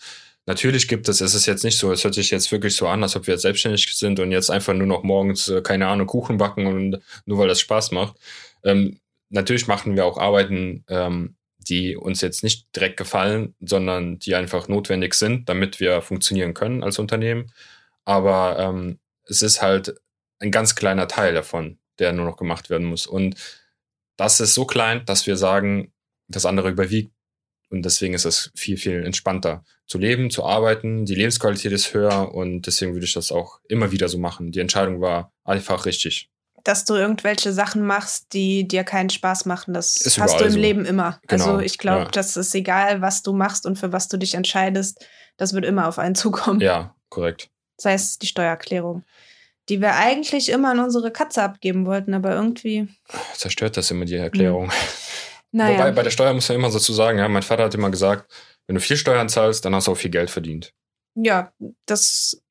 [0.47, 3.03] Natürlich gibt es, es ist jetzt nicht so, es hört sich jetzt wirklich so an,
[3.03, 6.07] als ob wir jetzt selbstständig sind und jetzt einfach nur noch morgens, äh, keine Ahnung,
[6.07, 8.15] Kuchen backen und nur weil das Spaß macht.
[8.63, 14.35] Ähm, natürlich machen wir auch Arbeiten, ähm, die uns jetzt nicht direkt gefallen, sondern die
[14.35, 17.51] einfach notwendig sind, damit wir funktionieren können als Unternehmen.
[18.03, 19.95] Aber ähm, es ist halt
[20.39, 23.05] ein ganz kleiner Teil davon, der nur noch gemacht werden muss.
[23.05, 23.35] Und
[24.17, 25.93] das ist so klein, dass wir sagen,
[26.35, 27.13] das andere überwiegt.
[27.69, 31.05] Und deswegen ist es viel, viel entspannter zu leben, zu arbeiten.
[31.05, 34.51] Die Lebensqualität ist höher und deswegen würde ich das auch immer wieder so machen.
[34.51, 36.29] Die Entscheidung war einfach richtig.
[36.65, 40.51] Dass du irgendwelche Sachen machst, die dir keinen Spaß machen, das ist hast du im
[40.51, 40.59] so.
[40.59, 41.19] Leben immer.
[41.27, 42.09] Genau, also ich glaube, ja.
[42.09, 45.05] das ist egal, was du machst und für was du dich entscheidest,
[45.37, 46.59] das wird immer auf einen zukommen.
[46.59, 47.49] Ja, korrekt.
[47.77, 49.03] Sei es die Steuererklärung.
[49.69, 52.89] die wir eigentlich immer an unsere Katze abgeben wollten, aber irgendwie.
[53.33, 54.71] Zerstört das immer die Erklärung.
[55.51, 55.77] Naja.
[55.77, 57.91] Wobei bei der Steuer muss man immer so zu sagen, ja, mein Vater hat immer
[57.91, 58.31] gesagt,
[58.67, 60.73] wenn du viel Steuern zahlst, dann hast du auch viel Geld verdient.
[61.15, 61.51] Ja,
[61.85, 62.41] das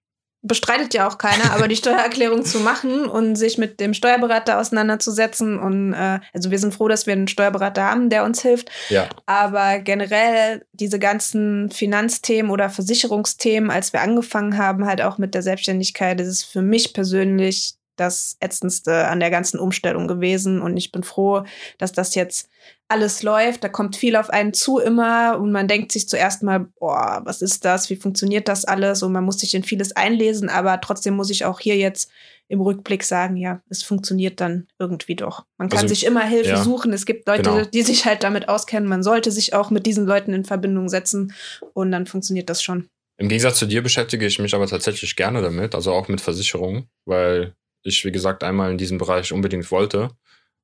[0.43, 5.59] bestreitet ja auch keiner, aber die Steuererklärung zu machen und sich mit dem Steuerberater auseinanderzusetzen
[5.59, 8.71] und äh, also wir sind froh, dass wir einen Steuerberater haben, der uns hilft.
[8.89, 9.09] Ja.
[9.27, 15.43] Aber generell diese ganzen Finanzthemen oder Versicherungsthemen, als wir angefangen haben, halt auch mit der
[15.43, 20.63] Selbstständigkeit, das ist für mich persönlich das ätzendste an der ganzen Umstellung gewesen.
[20.63, 21.45] Und ich bin froh,
[21.79, 22.49] dass das jetzt
[22.89, 25.39] alles läuft, da kommt viel auf einen zu immer.
[25.39, 29.03] Und man denkt sich zuerst mal, boah, was ist das, wie funktioniert das alles?
[29.03, 32.11] Und man muss sich in vieles einlesen, aber trotzdem muss ich auch hier jetzt
[32.49, 35.45] im Rückblick sagen, ja, es funktioniert dann irgendwie doch.
[35.57, 37.65] Man kann also, sich immer Hilfe ja, suchen, es gibt Leute, genau.
[37.65, 41.33] die sich halt damit auskennen, man sollte sich auch mit diesen Leuten in Verbindung setzen.
[41.75, 42.89] Und dann funktioniert das schon.
[43.19, 46.89] Im Gegensatz zu dir beschäftige ich mich aber tatsächlich gerne damit, also auch mit Versicherungen,
[47.05, 50.11] weil ich, wie gesagt, einmal in diesem Bereich unbedingt wollte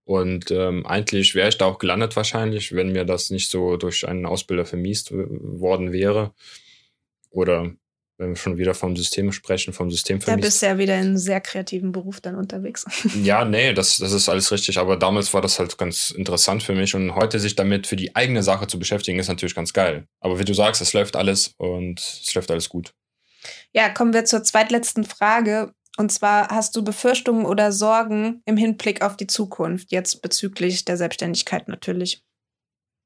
[0.07, 4.07] und ähm, eigentlich wäre ich da auch gelandet wahrscheinlich, wenn mir das nicht so durch
[4.07, 6.33] einen Ausbilder vermiest worden wäre.
[7.31, 7.73] Oder
[8.17, 10.45] wenn wir schon wieder vom System sprechen, vom System vermiest.
[10.45, 12.85] Da bist du ja wieder in einem sehr kreativen Beruf dann unterwegs.
[13.25, 14.79] ja, nee, das, das ist alles richtig.
[14.79, 16.95] Aber damals war das halt ganz interessant für mich.
[16.95, 20.07] Und heute sich damit für die eigene Sache zu beschäftigen, ist natürlich ganz geil.
[20.21, 22.95] Aber wie du sagst, es läuft alles und es läuft alles gut.
[23.73, 25.73] Ja, kommen wir zur zweitletzten Frage.
[25.97, 30.97] Und zwar hast du Befürchtungen oder Sorgen im Hinblick auf die Zukunft, jetzt bezüglich der
[30.97, 32.23] Selbstständigkeit natürlich.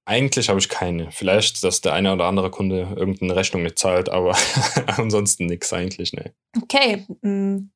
[0.06, 1.12] Eigentlich habe ich keine.
[1.12, 4.36] Vielleicht, dass der eine oder andere Kunde irgendeine Rechnung nicht zahlt, aber
[4.96, 6.34] ansonsten nichts eigentlich, ne.
[6.60, 7.06] Okay.
[7.22, 7.70] Mm.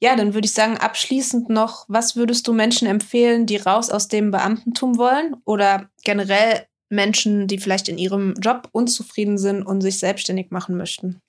[0.00, 4.08] Ja, dann würde ich sagen, abschließend noch, was würdest du Menschen empfehlen, die raus aus
[4.08, 9.98] dem Beamtentum wollen oder generell Menschen, die vielleicht in ihrem Job unzufrieden sind und sich
[9.98, 11.22] selbstständig machen möchten?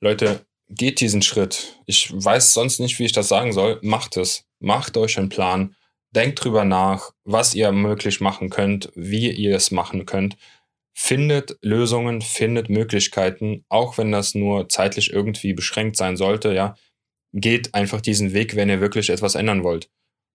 [0.00, 1.80] Leute, geht diesen Schritt.
[1.86, 3.78] Ich weiß sonst nicht, wie ich das sagen soll.
[3.82, 4.44] Macht es.
[4.60, 5.74] Macht euch einen Plan.
[6.10, 10.36] Denkt drüber nach, was ihr möglich machen könnt, wie ihr es machen könnt.
[10.96, 16.76] Findet Lösungen, findet Möglichkeiten, auch wenn das nur zeitlich irgendwie beschränkt sein sollte, ja.
[17.32, 19.90] Geht einfach diesen Weg, wenn ihr wirklich etwas ändern wollt.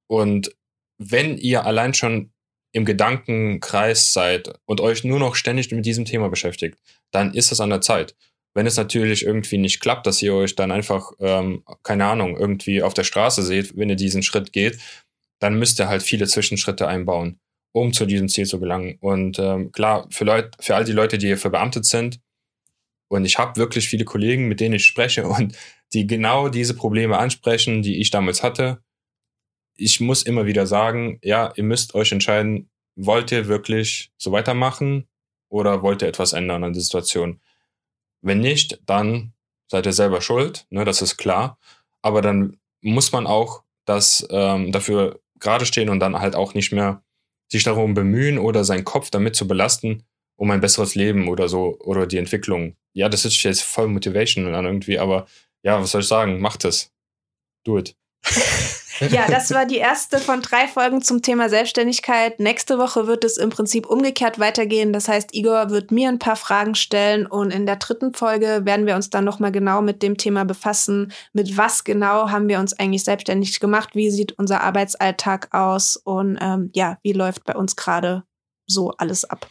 [0.08, 0.54] Und
[0.98, 2.34] wenn ihr allein schon
[2.74, 6.78] im Gedankenkreis seid und euch nur noch ständig mit diesem Thema beschäftigt,
[7.12, 8.16] dann ist es an der Zeit.
[8.54, 12.82] Wenn es natürlich irgendwie nicht klappt, dass ihr euch dann einfach, ähm, keine Ahnung, irgendwie
[12.82, 14.80] auf der Straße seht, wenn ihr diesen Schritt geht,
[15.40, 17.40] dann müsst ihr halt viele Zwischenschritte einbauen,
[17.72, 18.98] um zu diesem Ziel zu gelangen.
[19.00, 22.20] Und ähm, klar, für, Leute, für all die Leute, die hier verbeamtet sind,
[23.10, 25.58] und ich habe wirklich viele Kollegen, mit denen ich spreche und
[25.94, 28.82] die genau diese Probleme ansprechen, die ich damals hatte.
[29.76, 35.08] Ich muss immer wieder sagen, ja, ihr müsst euch entscheiden, wollt ihr wirklich so weitermachen
[35.50, 37.40] oder wollt ihr etwas ändern an der Situation?
[38.22, 39.34] Wenn nicht, dann
[39.70, 41.58] seid ihr selber schuld, ne, das ist klar.
[42.02, 46.72] Aber dann muss man auch das ähm, dafür gerade stehen und dann halt auch nicht
[46.72, 47.04] mehr
[47.52, 50.04] sich darum bemühen oder seinen Kopf damit zu belasten,
[50.36, 52.76] um ein besseres Leben oder so oder die Entwicklung.
[52.94, 55.28] Ja, das ist jetzt voll Motivation an irgendwie, aber
[55.64, 56.40] ja, was soll ich sagen?
[56.40, 56.92] Macht es.
[57.64, 57.96] Do it.
[59.12, 62.40] Ja, das war die erste von drei Folgen zum Thema Selbstständigkeit.
[62.40, 64.94] Nächste Woche wird es im Prinzip umgekehrt weitergehen.
[64.94, 68.86] Das heißt, Igor wird mir ein paar Fragen stellen und in der dritten Folge werden
[68.86, 71.14] wir uns dann nochmal genau mit dem Thema befassen.
[71.34, 73.92] Mit was genau haben wir uns eigentlich selbstständig gemacht?
[73.94, 75.96] Wie sieht unser Arbeitsalltag aus?
[75.96, 78.24] Und ähm, ja, wie läuft bei uns gerade
[78.66, 79.48] so alles ab?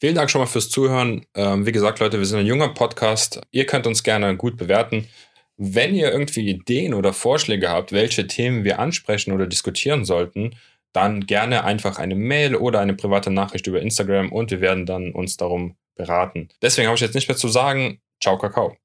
[0.00, 1.24] Vielen Dank schon mal fürs Zuhören.
[1.34, 3.40] Ähm, wie gesagt, Leute, wir sind ein junger Podcast.
[3.50, 5.08] Ihr könnt uns gerne gut bewerten.
[5.56, 10.56] Wenn ihr irgendwie Ideen oder Vorschläge habt, welche Themen wir ansprechen oder diskutieren sollten,
[10.92, 15.12] dann gerne einfach eine Mail oder eine private Nachricht über Instagram und wir werden dann
[15.12, 16.48] uns darum beraten.
[16.62, 18.00] Deswegen habe ich jetzt nicht mehr zu sagen.
[18.20, 18.76] Ciao, Kakao.